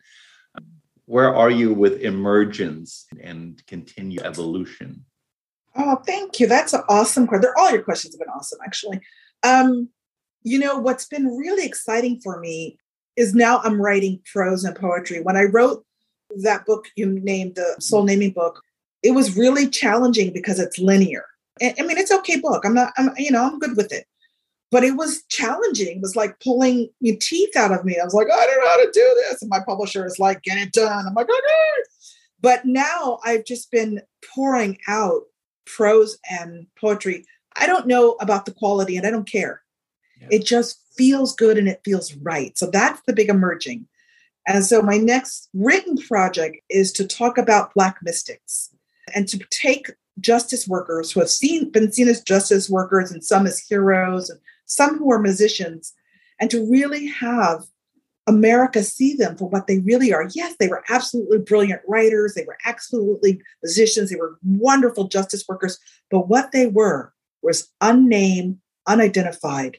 Where 1.07 1.35
are 1.35 1.51
you 1.51 1.73
with 1.73 2.03
emergence 2.03 3.07
and 3.21 3.65
continued 3.67 4.23
evolution? 4.23 5.05
Oh, 5.75 5.97
thank 6.07 6.41
you. 6.41 6.47
That's 6.47 6.73
an 6.73 6.83
awesome 6.89 7.27
question. 7.27 7.51
All 7.57 7.71
your 7.71 7.83
questions 7.83 8.15
have 8.15 8.21
been 8.21 8.35
awesome, 8.35 8.59
actually. 8.65 9.01
Um, 9.43 9.89
you 10.43 10.59
know, 10.59 10.79
what's 10.79 11.07
been 11.07 11.27
really 11.27 11.67
exciting 11.67 12.21
for 12.23 12.41
me 12.41 12.79
is 13.17 13.35
now 13.35 13.61
I'm 13.63 13.81
writing 13.81 14.21
prose 14.33 14.65
and 14.65 14.77
poetry. 14.77 15.21
When 15.21 15.37
I 15.37 15.45
wrote 15.45 15.87
that 16.43 16.67
book 16.67 16.87
you 16.97 17.07
named 17.07 17.55
the 17.55 17.77
soul 17.79 18.05
naming 18.05 18.33
book 18.33 18.63
it 19.03 19.13
was 19.13 19.37
really 19.37 19.69
challenging 19.69 20.33
because 20.33 20.59
it's 20.59 20.79
linear 20.79 21.25
i 21.63 21.75
mean 21.83 21.99
it's 21.99 22.13
okay 22.13 22.39
book 22.41 22.65
i'm 22.65 22.75
not 22.75 22.93
i'm 22.97 23.11
you 23.17 23.31
know 23.31 23.45
i'm 23.45 23.59
good 23.59 23.77
with 23.77 23.93
it 23.93 24.07
but 24.71 24.85
it 24.85 24.97
was 24.97 25.23
challenging. 25.29 25.97
It 25.97 26.03
was 26.03 26.17
like 26.17 26.41
pulling 26.41 26.89
your 27.01 27.17
teeth 27.21 27.57
out 27.57 27.73
of 27.73 27.85
me. 27.85 27.99
I 28.01 28.05
was 28.05 28.15
like 28.15 28.29
i 28.33 28.47
don't 28.47 28.61
know 28.61 28.69
how 28.69 28.85
to 28.85 28.91
do 28.93 29.25
this. 29.29 29.43
And 29.43 29.49
my 29.49 29.61
publisher 29.67 30.07
is 30.07 30.19
like 30.19 30.43
get 30.43 30.59
it 30.59 30.73
done. 30.73 31.07
I'm 31.07 31.15
like 31.15 31.29
okay. 31.29 31.83
But 32.41 32.65
now 32.65 33.19
i've 33.25 33.45
just 33.45 33.71
been 33.71 34.03
pouring 34.35 34.79
out 34.89 35.23
prose 35.67 36.19
and 36.31 36.67
poetry. 36.81 37.25
I 37.57 37.67
don't 37.67 37.87
know 37.87 38.17
about 38.21 38.45
the 38.45 38.53
quality 38.53 38.97
and 38.97 39.07
i 39.07 39.11
don't 39.11 39.31
care. 39.31 39.63
Yeah. 40.21 40.29
it 40.31 40.45
just 40.47 40.81
feels 40.97 41.35
good 41.35 41.59
and 41.59 41.69
it 41.69 41.83
feels 41.85 42.15
right. 42.17 42.57
So 42.57 42.71
that's 42.71 43.03
the 43.07 43.13
big 43.13 43.29
emerging. 43.29 43.87
And 44.47 44.65
so 44.65 44.81
my 44.81 44.97
next 44.97 45.49
written 45.55 45.97
project 45.99 46.57
is 46.71 46.93
to 46.93 47.07
talk 47.07 47.37
about 47.37 47.75
Black 47.75 47.99
mystics 48.03 48.71
and 49.15 49.29
to 49.29 49.39
take 49.51 49.91
justice 50.21 50.67
workers 50.67 51.11
who 51.11 51.21
have 51.21 51.29
seen, 51.29 51.71
been 51.71 51.93
seen 51.93 52.09
as 52.09 52.23
justice 52.23 52.71
workers 52.71 53.11
and 53.11 53.25
some 53.25 53.47
as 53.47 53.59
heroes 53.59 54.31
and 54.31 54.41
some 54.67 54.99
who 54.99 55.11
are 55.11 55.19
musicians, 55.19 55.93
and 56.41 56.51
to 56.51 56.71
really 56.71 57.07
have 57.07 57.65
America 58.27 58.83
see 58.83 59.15
them 59.15 59.37
for 59.37 59.49
what 59.49 59.67
they 59.67 59.79
really 59.79 60.13
are. 60.13 60.29
Yes, 60.35 60.57
they 60.59 60.69
were 60.69 60.85
absolutely 60.89 61.39
brilliant 61.39 61.81
writers, 61.87 62.35
they 62.35 62.45
were 62.45 62.59
absolutely 62.67 63.41
musicians, 63.63 64.11
they 64.11 64.17
were 64.17 64.39
wonderful 64.45 65.09
justice 65.09 65.45
workers, 65.49 65.79
but 66.11 66.29
what 66.29 66.53
they 66.53 66.67
were 66.67 67.13
was 67.43 67.73
unnamed, 67.81 68.59
unidentified 68.87 69.79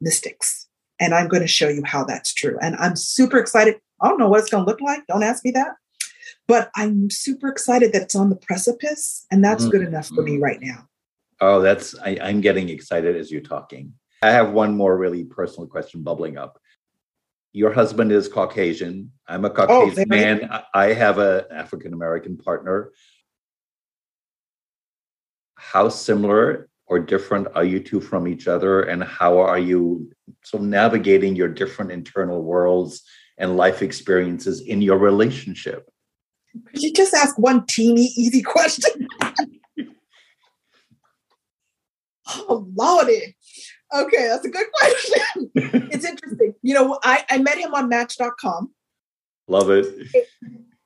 mystics. 0.00 0.68
And 1.00 1.14
I'm 1.14 1.26
going 1.26 1.42
to 1.42 1.48
show 1.48 1.68
you 1.68 1.82
how 1.84 2.04
that's 2.04 2.32
true. 2.32 2.56
And 2.62 2.76
I'm 2.76 2.94
super 2.94 3.38
excited. 3.38 3.80
I 4.00 4.08
don't 4.08 4.20
know 4.20 4.28
what 4.28 4.38
it's 4.38 4.50
going 4.50 4.64
to 4.64 4.70
look 4.70 4.80
like. 4.80 5.04
Don't 5.08 5.24
ask 5.24 5.44
me 5.44 5.50
that. 5.50 5.72
But 6.46 6.70
I'm 6.76 7.10
super 7.10 7.48
excited 7.48 7.92
that 7.92 8.02
it's 8.02 8.14
on 8.14 8.30
the 8.30 8.36
precipice. 8.36 9.26
And 9.32 9.44
that's 9.44 9.64
mm-hmm. 9.64 9.70
good 9.72 9.82
enough 9.82 10.06
for 10.08 10.22
me 10.22 10.38
right 10.38 10.60
now. 10.60 10.86
Oh, 11.40 11.60
that's, 11.60 11.98
I, 11.98 12.18
I'm 12.22 12.40
getting 12.40 12.68
excited 12.68 13.16
as 13.16 13.32
you're 13.32 13.40
talking. 13.40 13.94
I 14.22 14.30
have 14.30 14.52
one 14.52 14.76
more 14.76 14.96
really 14.96 15.24
personal 15.24 15.66
question 15.66 16.02
bubbling 16.02 16.38
up. 16.38 16.60
Your 17.52 17.72
husband 17.72 18.12
is 18.12 18.28
Caucasian. 18.28 19.10
I'm 19.26 19.44
a 19.44 19.50
oh, 19.50 19.52
Caucasian 19.52 20.04
oh, 20.04 20.16
man. 20.16 20.48
I 20.72 20.92
have 20.92 21.18
an 21.18 21.44
African 21.50 21.92
American 21.92 22.38
partner. 22.38 22.92
How 25.56 25.88
similar 25.88 26.68
or 26.86 27.00
different 27.00 27.48
are 27.54 27.64
you 27.64 27.80
two 27.80 28.00
from 28.00 28.28
each 28.28 28.46
other? 28.46 28.82
And 28.82 29.02
how 29.02 29.38
are 29.38 29.58
you 29.58 30.10
so 30.44 30.58
navigating 30.58 31.34
your 31.34 31.48
different 31.48 31.90
internal 31.90 32.42
worlds 32.42 33.02
and 33.38 33.56
life 33.56 33.82
experiences 33.82 34.60
in 34.60 34.80
your 34.80 34.98
relationship? 34.98 35.90
Could 36.66 36.82
you 36.82 36.92
just 36.92 37.12
ask 37.12 37.38
one 37.38 37.66
teeny 37.66 38.12
easy 38.16 38.42
question? 38.42 39.08
oh, 42.28 42.66
Lordy. 42.74 43.36
Okay, 43.94 44.28
that's 44.28 44.44
a 44.44 44.50
good 44.50 44.66
question. 44.72 45.50
it's 45.90 46.04
interesting. 46.04 46.54
You 46.62 46.74
know, 46.74 46.98
I, 47.04 47.24
I 47.30 47.38
met 47.38 47.58
him 47.58 47.74
on 47.74 47.88
Match.com. 47.88 48.70
Love 49.48 49.70
it. 49.70 49.86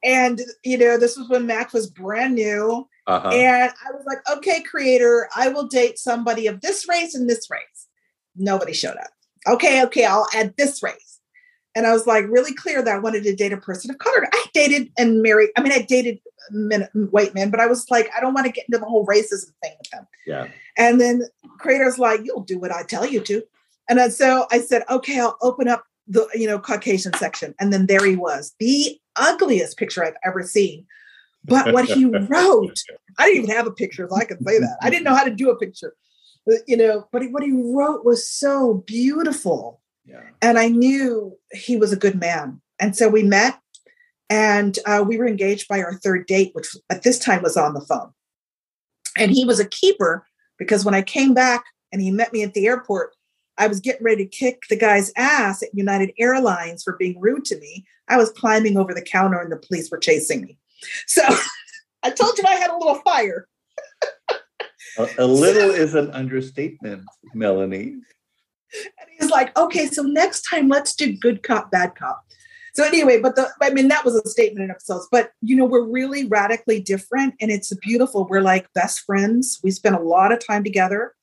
And, 0.02 0.40
you 0.64 0.78
know, 0.78 0.98
this 0.98 1.16
was 1.16 1.28
when 1.28 1.46
Match 1.46 1.72
was 1.72 1.88
brand 1.88 2.34
new. 2.34 2.88
Uh-huh. 3.06 3.28
And 3.28 3.70
I 3.70 3.92
was 3.92 4.04
like, 4.06 4.18
okay, 4.38 4.62
creator, 4.62 5.28
I 5.36 5.48
will 5.48 5.66
date 5.66 5.98
somebody 5.98 6.46
of 6.46 6.60
this 6.60 6.88
race 6.88 7.14
and 7.14 7.28
this 7.28 7.48
race. 7.50 7.86
Nobody 8.34 8.72
showed 8.72 8.96
up. 8.96 9.10
Okay, 9.46 9.84
okay, 9.84 10.04
I'll 10.04 10.26
add 10.34 10.54
this 10.58 10.82
race. 10.82 11.20
And 11.76 11.86
I 11.86 11.92
was 11.92 12.06
like 12.06 12.24
really 12.28 12.54
clear 12.54 12.82
that 12.82 12.94
I 12.94 12.98
wanted 12.98 13.22
to 13.24 13.36
date 13.36 13.52
a 13.52 13.58
person 13.58 13.90
of 13.90 13.98
color. 13.98 14.26
I 14.32 14.46
dated 14.54 14.90
and 14.98 15.22
married. 15.22 15.50
I 15.56 15.62
mean, 15.62 15.72
I 15.72 15.82
dated 15.82 16.18
men, 16.50 16.88
white 17.10 17.34
men, 17.34 17.50
but 17.50 17.60
I 17.60 17.66
was 17.66 17.90
like, 17.90 18.10
I 18.16 18.20
don't 18.20 18.34
want 18.34 18.46
to 18.46 18.52
get 18.52 18.66
into 18.68 18.78
the 18.78 18.86
whole 18.86 19.06
racism 19.06 19.52
thing 19.62 19.72
with 19.78 19.90
them. 19.90 20.06
Yeah. 20.26 20.48
And 20.76 21.00
then 21.00 21.22
creator's 21.58 21.98
like, 21.98 22.20
you'll 22.24 22.42
do 22.42 22.58
what 22.58 22.72
I 22.72 22.82
tell 22.82 23.06
you 23.06 23.20
to. 23.20 23.42
And 23.88 23.98
then, 23.98 24.10
so 24.10 24.46
I 24.50 24.60
said, 24.60 24.82
okay, 24.90 25.20
I'll 25.20 25.38
open 25.42 25.68
up 25.68 25.84
the 26.08 26.28
you 26.34 26.46
know 26.46 26.58
Caucasian 26.58 27.12
section. 27.14 27.54
And 27.58 27.72
then 27.72 27.86
there 27.86 28.04
he 28.04 28.16
was, 28.16 28.54
the 28.58 28.98
ugliest 29.16 29.76
picture 29.76 30.04
I've 30.04 30.14
ever 30.24 30.42
seen. 30.42 30.86
But 31.44 31.72
what 31.72 31.84
he 31.84 32.04
wrote, 32.28 32.80
I 33.18 33.26
didn't 33.26 33.44
even 33.44 33.56
have 33.56 33.66
a 33.66 33.72
picture, 33.72 34.08
so 34.10 34.16
I 34.16 34.24
can 34.24 34.44
say 34.44 34.58
that. 34.58 34.78
I 34.82 34.90
didn't 34.90 35.04
know 35.04 35.14
how 35.14 35.24
to 35.24 35.34
do 35.34 35.50
a 35.50 35.56
picture. 35.56 35.94
But, 36.44 36.58
you 36.66 36.76
know, 36.76 37.08
but 37.12 37.22
what 37.30 37.42
he 37.42 37.52
wrote 37.52 38.04
was 38.04 38.28
so 38.28 38.84
beautiful 38.86 39.80
yeah. 40.06 40.22
And 40.40 40.58
I 40.58 40.68
knew 40.68 41.36
he 41.52 41.76
was 41.76 41.92
a 41.92 41.96
good 41.96 42.18
man. 42.18 42.60
And 42.78 42.96
so 42.96 43.08
we 43.08 43.22
met 43.22 43.58
and 44.28 44.78
uh, 44.86 45.04
we 45.06 45.18
were 45.18 45.26
engaged 45.26 45.68
by 45.68 45.80
our 45.80 45.94
third 45.94 46.26
date, 46.26 46.50
which 46.54 46.68
at 46.90 47.02
this 47.02 47.18
time 47.18 47.42
was 47.42 47.56
on 47.56 47.74
the 47.74 47.80
phone. 47.80 48.12
And 49.16 49.30
he 49.30 49.44
was 49.44 49.60
a 49.60 49.68
keeper 49.68 50.26
because 50.58 50.84
when 50.84 50.94
I 50.94 51.02
came 51.02 51.34
back 51.34 51.64
and 51.92 52.02
he 52.02 52.10
met 52.10 52.32
me 52.32 52.42
at 52.42 52.54
the 52.54 52.66
airport, 52.66 53.14
I 53.58 53.66
was 53.68 53.80
getting 53.80 54.04
ready 54.04 54.26
to 54.26 54.36
kick 54.36 54.62
the 54.68 54.76
guy's 54.76 55.12
ass 55.16 55.62
at 55.62 55.70
United 55.72 56.12
Airlines 56.18 56.82
for 56.82 56.96
being 56.96 57.18
rude 57.20 57.44
to 57.46 57.58
me. 57.58 57.86
I 58.08 58.18
was 58.18 58.30
climbing 58.30 58.76
over 58.76 58.92
the 58.92 59.02
counter 59.02 59.40
and 59.40 59.50
the 59.50 59.56
police 59.56 59.90
were 59.90 59.98
chasing 59.98 60.42
me. 60.42 60.58
So 61.06 61.22
I 62.02 62.10
told 62.10 62.36
you 62.36 62.44
I 62.46 62.56
had 62.56 62.70
a 62.70 62.76
little 62.76 63.00
fire. 63.02 63.48
a, 64.98 65.08
a, 65.18 65.26
little 65.26 65.70
is 65.70 65.94
an 65.94 66.10
understatement, 66.10 67.04
Melanie. 67.34 67.96
And 68.72 69.08
he's 69.18 69.30
like, 69.30 69.56
okay, 69.56 69.86
so 69.86 70.02
next 70.02 70.42
time 70.42 70.68
let's 70.68 70.94
do 70.94 71.16
good 71.16 71.42
cop, 71.42 71.70
bad 71.70 71.94
cop. 71.94 72.24
So 72.76 72.84
anyway, 72.84 73.18
but 73.18 73.36
the 73.36 73.48
I 73.62 73.70
mean 73.70 73.88
that 73.88 74.04
was 74.04 74.14
a 74.14 74.28
statement 74.28 74.64
in 74.64 74.70
itself. 74.70 75.04
But 75.10 75.30
you 75.40 75.56
know, 75.56 75.64
we're 75.64 75.88
really 75.88 76.26
radically 76.26 76.78
different 76.78 77.34
and 77.40 77.50
it's 77.50 77.74
beautiful. 77.76 78.26
We're 78.28 78.42
like 78.42 78.70
best 78.74 79.00
friends. 79.00 79.58
We 79.64 79.70
spend 79.70 79.96
a 79.96 80.00
lot 80.00 80.30
of 80.30 80.46
time 80.46 80.62
together. 80.62 81.14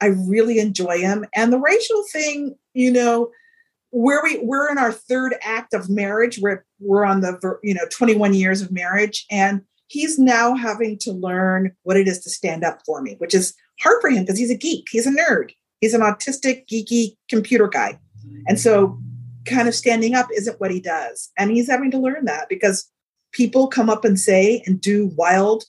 I 0.00 0.06
really 0.06 0.58
enjoy 0.58 0.98
him. 0.98 1.24
And 1.32 1.52
the 1.52 1.60
racial 1.60 2.02
thing, 2.12 2.56
you 2.74 2.90
know, 2.90 3.30
where 3.90 4.20
we 4.20 4.40
we're 4.42 4.68
in 4.68 4.78
our 4.78 4.90
third 4.90 5.36
act 5.42 5.74
of 5.74 5.88
marriage. 5.88 6.40
We're 6.40 6.64
we're 6.80 7.04
on 7.04 7.20
the 7.20 7.38
you 7.62 7.72
know 7.72 7.86
21 7.92 8.34
years 8.34 8.60
of 8.60 8.72
marriage 8.72 9.26
and 9.30 9.62
he's 9.86 10.18
now 10.18 10.56
having 10.56 10.98
to 10.98 11.12
learn 11.12 11.70
what 11.84 11.96
it 11.96 12.08
is 12.08 12.18
to 12.24 12.30
stand 12.30 12.64
up 12.64 12.80
for 12.84 13.00
me, 13.00 13.14
which 13.18 13.32
is 13.32 13.54
hard 13.80 14.00
for 14.00 14.10
him 14.10 14.24
because 14.24 14.40
he's 14.40 14.50
a 14.50 14.56
geek, 14.56 14.88
he's 14.90 15.06
a 15.06 15.10
nerd. 15.10 15.52
He's 15.80 15.94
an 15.94 16.00
autistic, 16.00 16.66
geeky 16.66 17.16
computer 17.28 17.68
guy. 17.68 17.98
And 18.48 18.58
so, 18.58 18.98
kind 19.46 19.68
of 19.68 19.74
standing 19.74 20.14
up 20.14 20.28
isn't 20.34 20.60
what 20.60 20.70
he 20.70 20.80
does. 20.80 21.30
And 21.38 21.50
he's 21.50 21.68
having 21.68 21.90
to 21.92 21.98
learn 21.98 22.24
that 22.26 22.48
because 22.48 22.90
people 23.32 23.68
come 23.68 23.88
up 23.88 24.04
and 24.04 24.18
say 24.18 24.62
and 24.66 24.80
do 24.80 25.12
wild, 25.16 25.64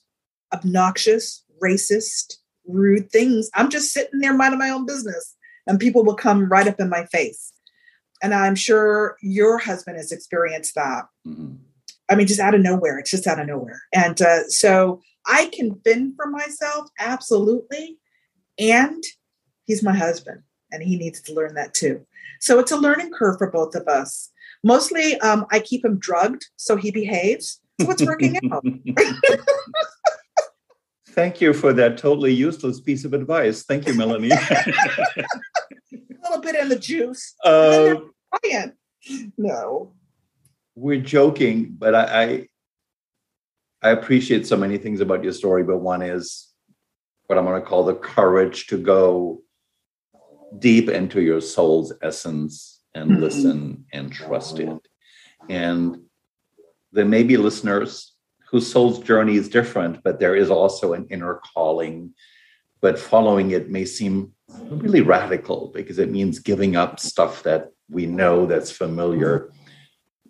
obnoxious, 0.52 1.44
racist, 1.62 2.36
rude 2.66 3.10
things. 3.10 3.50
I'm 3.54 3.70
just 3.70 3.92
sitting 3.92 4.20
there 4.20 4.34
minding 4.34 4.58
my 4.58 4.70
own 4.70 4.86
business, 4.86 5.34
and 5.66 5.80
people 5.80 6.04
will 6.04 6.14
come 6.14 6.48
right 6.48 6.68
up 6.68 6.80
in 6.80 6.88
my 6.88 7.06
face. 7.06 7.52
And 8.22 8.34
I'm 8.34 8.54
sure 8.54 9.16
your 9.22 9.58
husband 9.58 9.96
has 9.96 10.12
experienced 10.12 10.74
that. 10.74 11.04
Mm-hmm. 11.26 11.54
I 12.08 12.14
mean, 12.14 12.26
just 12.26 12.40
out 12.40 12.54
of 12.54 12.62
nowhere. 12.62 12.98
It's 12.98 13.10
just 13.10 13.26
out 13.26 13.38
of 13.38 13.46
nowhere. 13.46 13.82
And 13.92 14.20
uh, 14.20 14.48
so 14.48 15.02
I 15.26 15.46
can 15.46 15.80
fend 15.84 16.14
for 16.16 16.26
myself, 16.26 16.88
absolutely. 16.98 17.98
And 18.58 19.04
he's 19.66 19.82
my 19.82 19.94
husband 19.94 20.42
and 20.72 20.82
he 20.82 20.96
needs 20.96 21.20
to 21.22 21.34
learn 21.34 21.54
that 21.54 21.74
too. 21.74 22.06
So 22.40 22.58
it's 22.58 22.72
a 22.72 22.76
learning 22.76 23.10
curve 23.12 23.38
for 23.38 23.50
both 23.50 23.74
of 23.74 23.86
us. 23.86 24.30
Mostly, 24.64 25.18
um, 25.20 25.46
I 25.50 25.60
keep 25.60 25.84
him 25.84 25.98
drugged 25.98 26.46
so 26.56 26.76
he 26.76 26.90
behaves. 26.90 27.60
So 27.80 27.90
it's 27.90 28.02
working 28.02 28.38
out. 28.52 28.64
Thank 31.10 31.40
you 31.40 31.52
for 31.52 31.72
that 31.72 31.98
totally 31.98 32.32
useless 32.32 32.80
piece 32.80 33.04
of 33.04 33.12
advice. 33.12 33.64
Thank 33.64 33.86
you, 33.86 33.94
Melanie. 33.94 34.30
a 34.32 35.24
little 36.22 36.40
bit 36.40 36.56
in 36.56 36.68
the 36.68 36.78
juice. 36.78 37.34
Uh, 37.44 37.96
no. 39.36 39.92
We're 40.74 41.00
joking, 41.00 41.74
but 41.76 41.94
I, 41.94 42.22
I 42.22 42.48
I 43.82 43.90
appreciate 43.90 44.46
so 44.46 44.56
many 44.56 44.76
things 44.76 45.00
about 45.00 45.22
your 45.22 45.32
story, 45.32 45.62
but 45.62 45.78
one 45.78 46.02
is 46.02 46.48
what 47.26 47.38
I'm 47.38 47.44
going 47.44 47.60
to 47.60 47.66
call 47.66 47.84
the 47.84 47.94
courage 47.94 48.66
to 48.68 48.78
go 48.78 49.42
deep 50.58 50.88
into 50.88 51.20
your 51.20 51.40
soul's 51.40 51.92
essence 52.02 52.80
and 52.94 53.10
mm-hmm. 53.10 53.20
listen 53.20 53.84
and 53.92 54.12
trust 54.12 54.58
it. 54.58 54.78
And 55.48 56.02
there 56.92 57.04
may 57.04 57.22
be 57.22 57.36
listeners 57.36 58.14
whose 58.50 58.70
soul's 58.70 59.00
journey 59.00 59.36
is 59.36 59.48
different, 59.48 60.02
but 60.02 60.18
there 60.18 60.34
is 60.34 60.50
also 60.50 60.94
an 60.94 61.06
inner 61.10 61.40
calling. 61.54 62.14
But 62.80 62.98
following 62.98 63.50
it 63.50 63.70
may 63.70 63.84
seem 63.84 64.32
really 64.70 65.02
radical 65.02 65.70
because 65.74 65.98
it 65.98 66.10
means 66.10 66.38
giving 66.38 66.76
up 66.76 66.98
stuff 66.98 67.42
that 67.42 67.70
we 67.90 68.06
know 68.06 68.46
that's 68.46 68.70
familiar, 68.70 69.50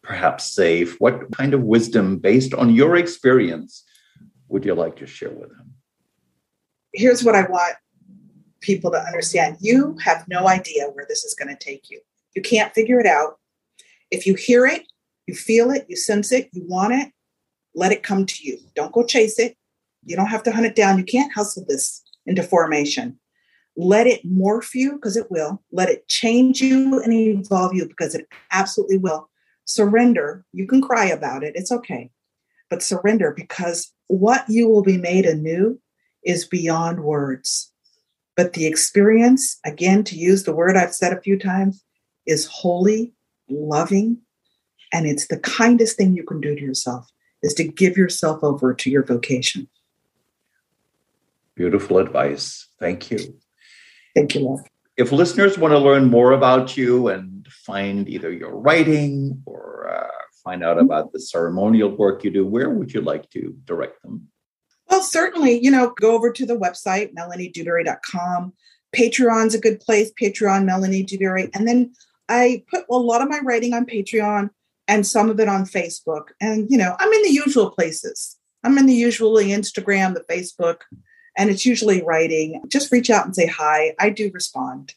perhaps 0.03 0.53
safe. 0.53 1.01
What 1.01 1.31
kind 1.33 1.55
of 1.55 1.63
wisdom, 1.63 2.19
based 2.19 2.55
on 2.55 2.75
your 2.75 2.97
experience, 2.97 3.85
would 4.49 4.65
you 4.65 4.75
like 4.75 4.97
to 4.97 5.07
share 5.07 5.31
with 5.31 5.51
them? 5.51 5.75
Here's 6.93 7.23
what 7.23 7.35
I 7.35 7.43
want 7.43 7.77
people 8.61 8.91
to 8.91 9.01
understand 9.01 9.57
you 9.61 9.97
have 10.05 10.27
no 10.29 10.49
idea 10.49 10.89
where 10.93 11.07
this 11.09 11.25
is 11.25 11.35
going 11.35 11.49
to 11.49 11.65
take 11.65 11.91
you. 11.91 12.01
You 12.35 12.43
can't 12.43 12.75
figure 12.75 13.01
it 13.01 13.07
out. 13.07 13.39
If 14.11 14.27
you 14.27 14.35
hear 14.35 14.67
it, 14.67 14.83
you 15.27 15.35
feel 15.35 15.71
it, 15.71 15.87
you 15.89 15.97
sense 15.97 16.33
it, 16.33 16.49
you 16.53 16.65
want 16.67 16.95
it, 16.95 17.13
let 17.75 17.93
it 17.93 18.03
come 18.03 18.27
to 18.27 18.43
you. 18.43 18.59
Don't 18.75 18.93
go 18.93 19.05
chase 19.05 19.39
it. 19.39 19.57
You 20.05 20.17
don't 20.17 20.27
have 20.27 20.43
to 20.45 20.53
hunt 20.53 20.67
it 20.67 20.75
down. 20.75 20.99
You 20.99 21.05
can't 21.05 21.33
hustle 21.33 21.65
this 21.69 22.03
into 22.27 22.43
formation. 22.43 23.19
Let 23.77 24.07
it 24.07 24.27
morph 24.27 24.75
you 24.75 24.95
because 24.95 25.17
it 25.17 25.31
will. 25.31 25.63
Let 25.71 25.89
it 25.89 26.09
change 26.09 26.61
you 26.61 27.01
and 27.01 27.13
evolve 27.13 27.75
you 27.75 27.87
because 27.87 28.15
it 28.15 28.27
absolutely 28.51 28.99
will. 28.99 29.31
Surrender. 29.67 30.45
You 30.53 30.67
can 30.67 30.81
cry 30.81 31.07
about 31.07 31.45
it. 31.45 31.53
It's 31.55 31.71
okay. 31.71 32.11
But 32.71 32.83
surrender 32.83 33.33
because 33.37 33.93
what 34.09 34.45
you 34.49 34.69
will 34.69 34.83
be 34.83 34.97
made 34.97 35.27
anew 35.27 35.79
is 36.25 36.47
beyond 36.47 37.01
words. 37.01 37.73
But 38.39 38.53
the 38.53 38.67
experience, 38.67 39.59
again, 39.65 40.05
to 40.05 40.17
use 40.17 40.45
the 40.45 40.55
word 40.55 40.77
I've 40.77 40.95
said 40.95 41.13
a 41.13 41.21
few 41.21 41.37
times, 41.37 41.85
is 42.25 42.47
holy, 42.47 43.13
loving, 43.49 44.19
And 44.93 45.09
it's 45.09 45.27
the 45.27 45.41
kindest 45.41 45.97
thing 45.97 46.15
you 46.15 46.23
can 46.23 46.41
do 46.41 46.55
to 46.55 46.61
yourself 46.61 47.11
is 47.43 47.53
to 47.55 47.65
give 47.65 47.97
yourself 47.97 48.45
over 48.45 48.73
to 48.75 48.91
your 48.91 49.05
vocation. 49.05 49.69
Beautiful 51.57 51.99
advice. 51.99 52.69
Thank 52.79 53.11
you. 53.11 53.19
Thank 54.15 54.37
you. 54.37 54.61
If 54.97 55.11
listeners 55.11 55.59
want 55.59 55.73
to 55.73 55.79
learn 55.79 56.09
more 56.09 56.31
about 56.31 56.77
you 56.77 57.09
and 57.09 57.45
find 57.67 58.09
either 58.09 58.31
your 58.31 58.57
writing 58.57 59.43
or 59.47 59.91
uh, 59.93 60.23
find 60.45 60.63
out 60.63 60.79
about 60.79 61.13
the 61.13 61.19
ceremonial 61.19 61.91
work 61.91 62.23
you 62.23 62.31
do, 62.31 62.47
where 62.47 62.71
would 62.71 62.95
you 62.95 63.01
like 63.01 63.29
to 63.31 63.57
direct 63.65 64.01
them? 64.03 64.29
Well, 64.91 65.03
certainly, 65.03 65.63
you 65.63 65.71
know, 65.71 65.93
go 66.01 66.15
over 66.15 66.33
to 66.33 66.47
the 66.47 66.59
website, 66.59 67.15
melaniedewberry.com. 67.15 68.53
Patreon's 68.97 69.55
a 69.55 69.61
good 69.61 69.81
place, 69.81 70.11
Patreon, 70.21 70.65
Melanie 70.65 71.03
Dewberry. 71.03 71.51
And 71.55 71.69
then 71.69 71.93
I 72.29 72.65
put 72.71 72.85
a 72.91 72.97
lot 72.97 73.21
of 73.21 73.29
my 73.29 73.41
writing 73.41 73.75
on 73.75 73.85
Patreon 73.85 74.51
and 74.87 75.07
some 75.07 75.29
of 75.29 75.39
it 75.41 75.49
on 75.49 75.65
Facebook. 75.65 76.29
And, 76.41 76.71
you 76.71 76.79
know, 76.79 76.97
I'm 76.99 77.13
in 77.13 77.23
the 77.23 77.33
usual 77.33 77.71
places. 77.71 78.37
I'm 78.65 78.79
in 78.79 78.87
the 78.87 78.95
usually 78.95 79.49
Instagram, 79.49 80.15
the 80.15 80.25
Facebook, 80.29 80.81
and 81.37 81.51
it's 81.51 81.67
usually 81.67 82.03
writing. 82.03 82.63
Just 82.69 82.91
reach 82.91 83.11
out 83.11 83.25
and 83.25 83.37
say 83.37 83.47
hi. 83.47 83.95
I 83.99 84.11
do 84.11 84.31
respond. 84.33 84.95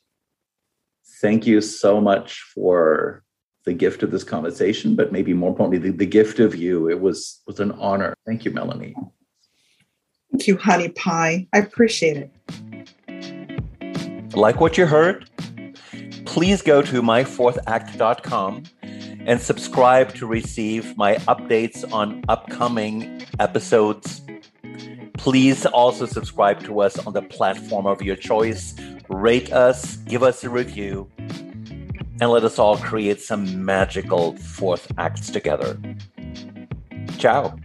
Thank 1.21 1.45
you 1.45 1.61
so 1.61 2.01
much 2.01 2.41
for 2.55 3.23
the 3.65 3.73
gift 3.73 4.01
of 4.01 4.09
this 4.09 4.23
conversation, 4.23 4.95
but 4.95 5.11
maybe 5.11 5.33
more 5.33 5.51
importantly, 5.51 5.91
the, 5.91 5.95
the 5.95 6.05
gift 6.05 6.39
of 6.39 6.55
you. 6.55 6.89
It 6.89 6.99
was 6.99 7.41
was 7.45 7.59
an 7.59 7.73
honor. 7.73 8.15
Thank 8.25 8.43
you, 8.43 8.51
Melanie. 8.51 8.95
Thank 10.31 10.47
you, 10.47 10.57
honey 10.57 10.89
pie. 10.89 11.47
I 11.53 11.59
appreciate 11.59 12.17
it. 12.17 12.31
Like 14.35 14.61
what 14.61 14.77
you 14.77 14.85
heard? 14.85 15.29
Please 16.25 16.61
go 16.61 16.81
to 16.81 17.01
myfourthact.com 17.01 18.63
and 19.25 19.41
subscribe 19.41 20.15
to 20.15 20.25
receive 20.25 20.95
my 20.97 21.15
updates 21.27 21.91
on 21.91 22.23
upcoming 22.29 23.25
episodes. 23.39 24.21
Please 25.17 25.65
also 25.67 26.05
subscribe 26.05 26.63
to 26.63 26.81
us 26.81 26.97
on 26.99 27.13
the 27.13 27.21
platform 27.21 27.85
of 27.85 28.01
your 28.01 28.15
choice. 28.15 28.73
Rate 29.09 29.51
us, 29.51 29.97
give 29.97 30.23
us 30.23 30.43
a 30.43 30.49
review, 30.49 31.09
and 31.19 32.31
let 32.31 32.43
us 32.43 32.57
all 32.57 32.77
create 32.77 33.19
some 33.19 33.63
magical 33.63 34.37
fourth 34.37 34.91
acts 34.97 35.29
together. 35.29 35.77
Ciao. 37.17 37.55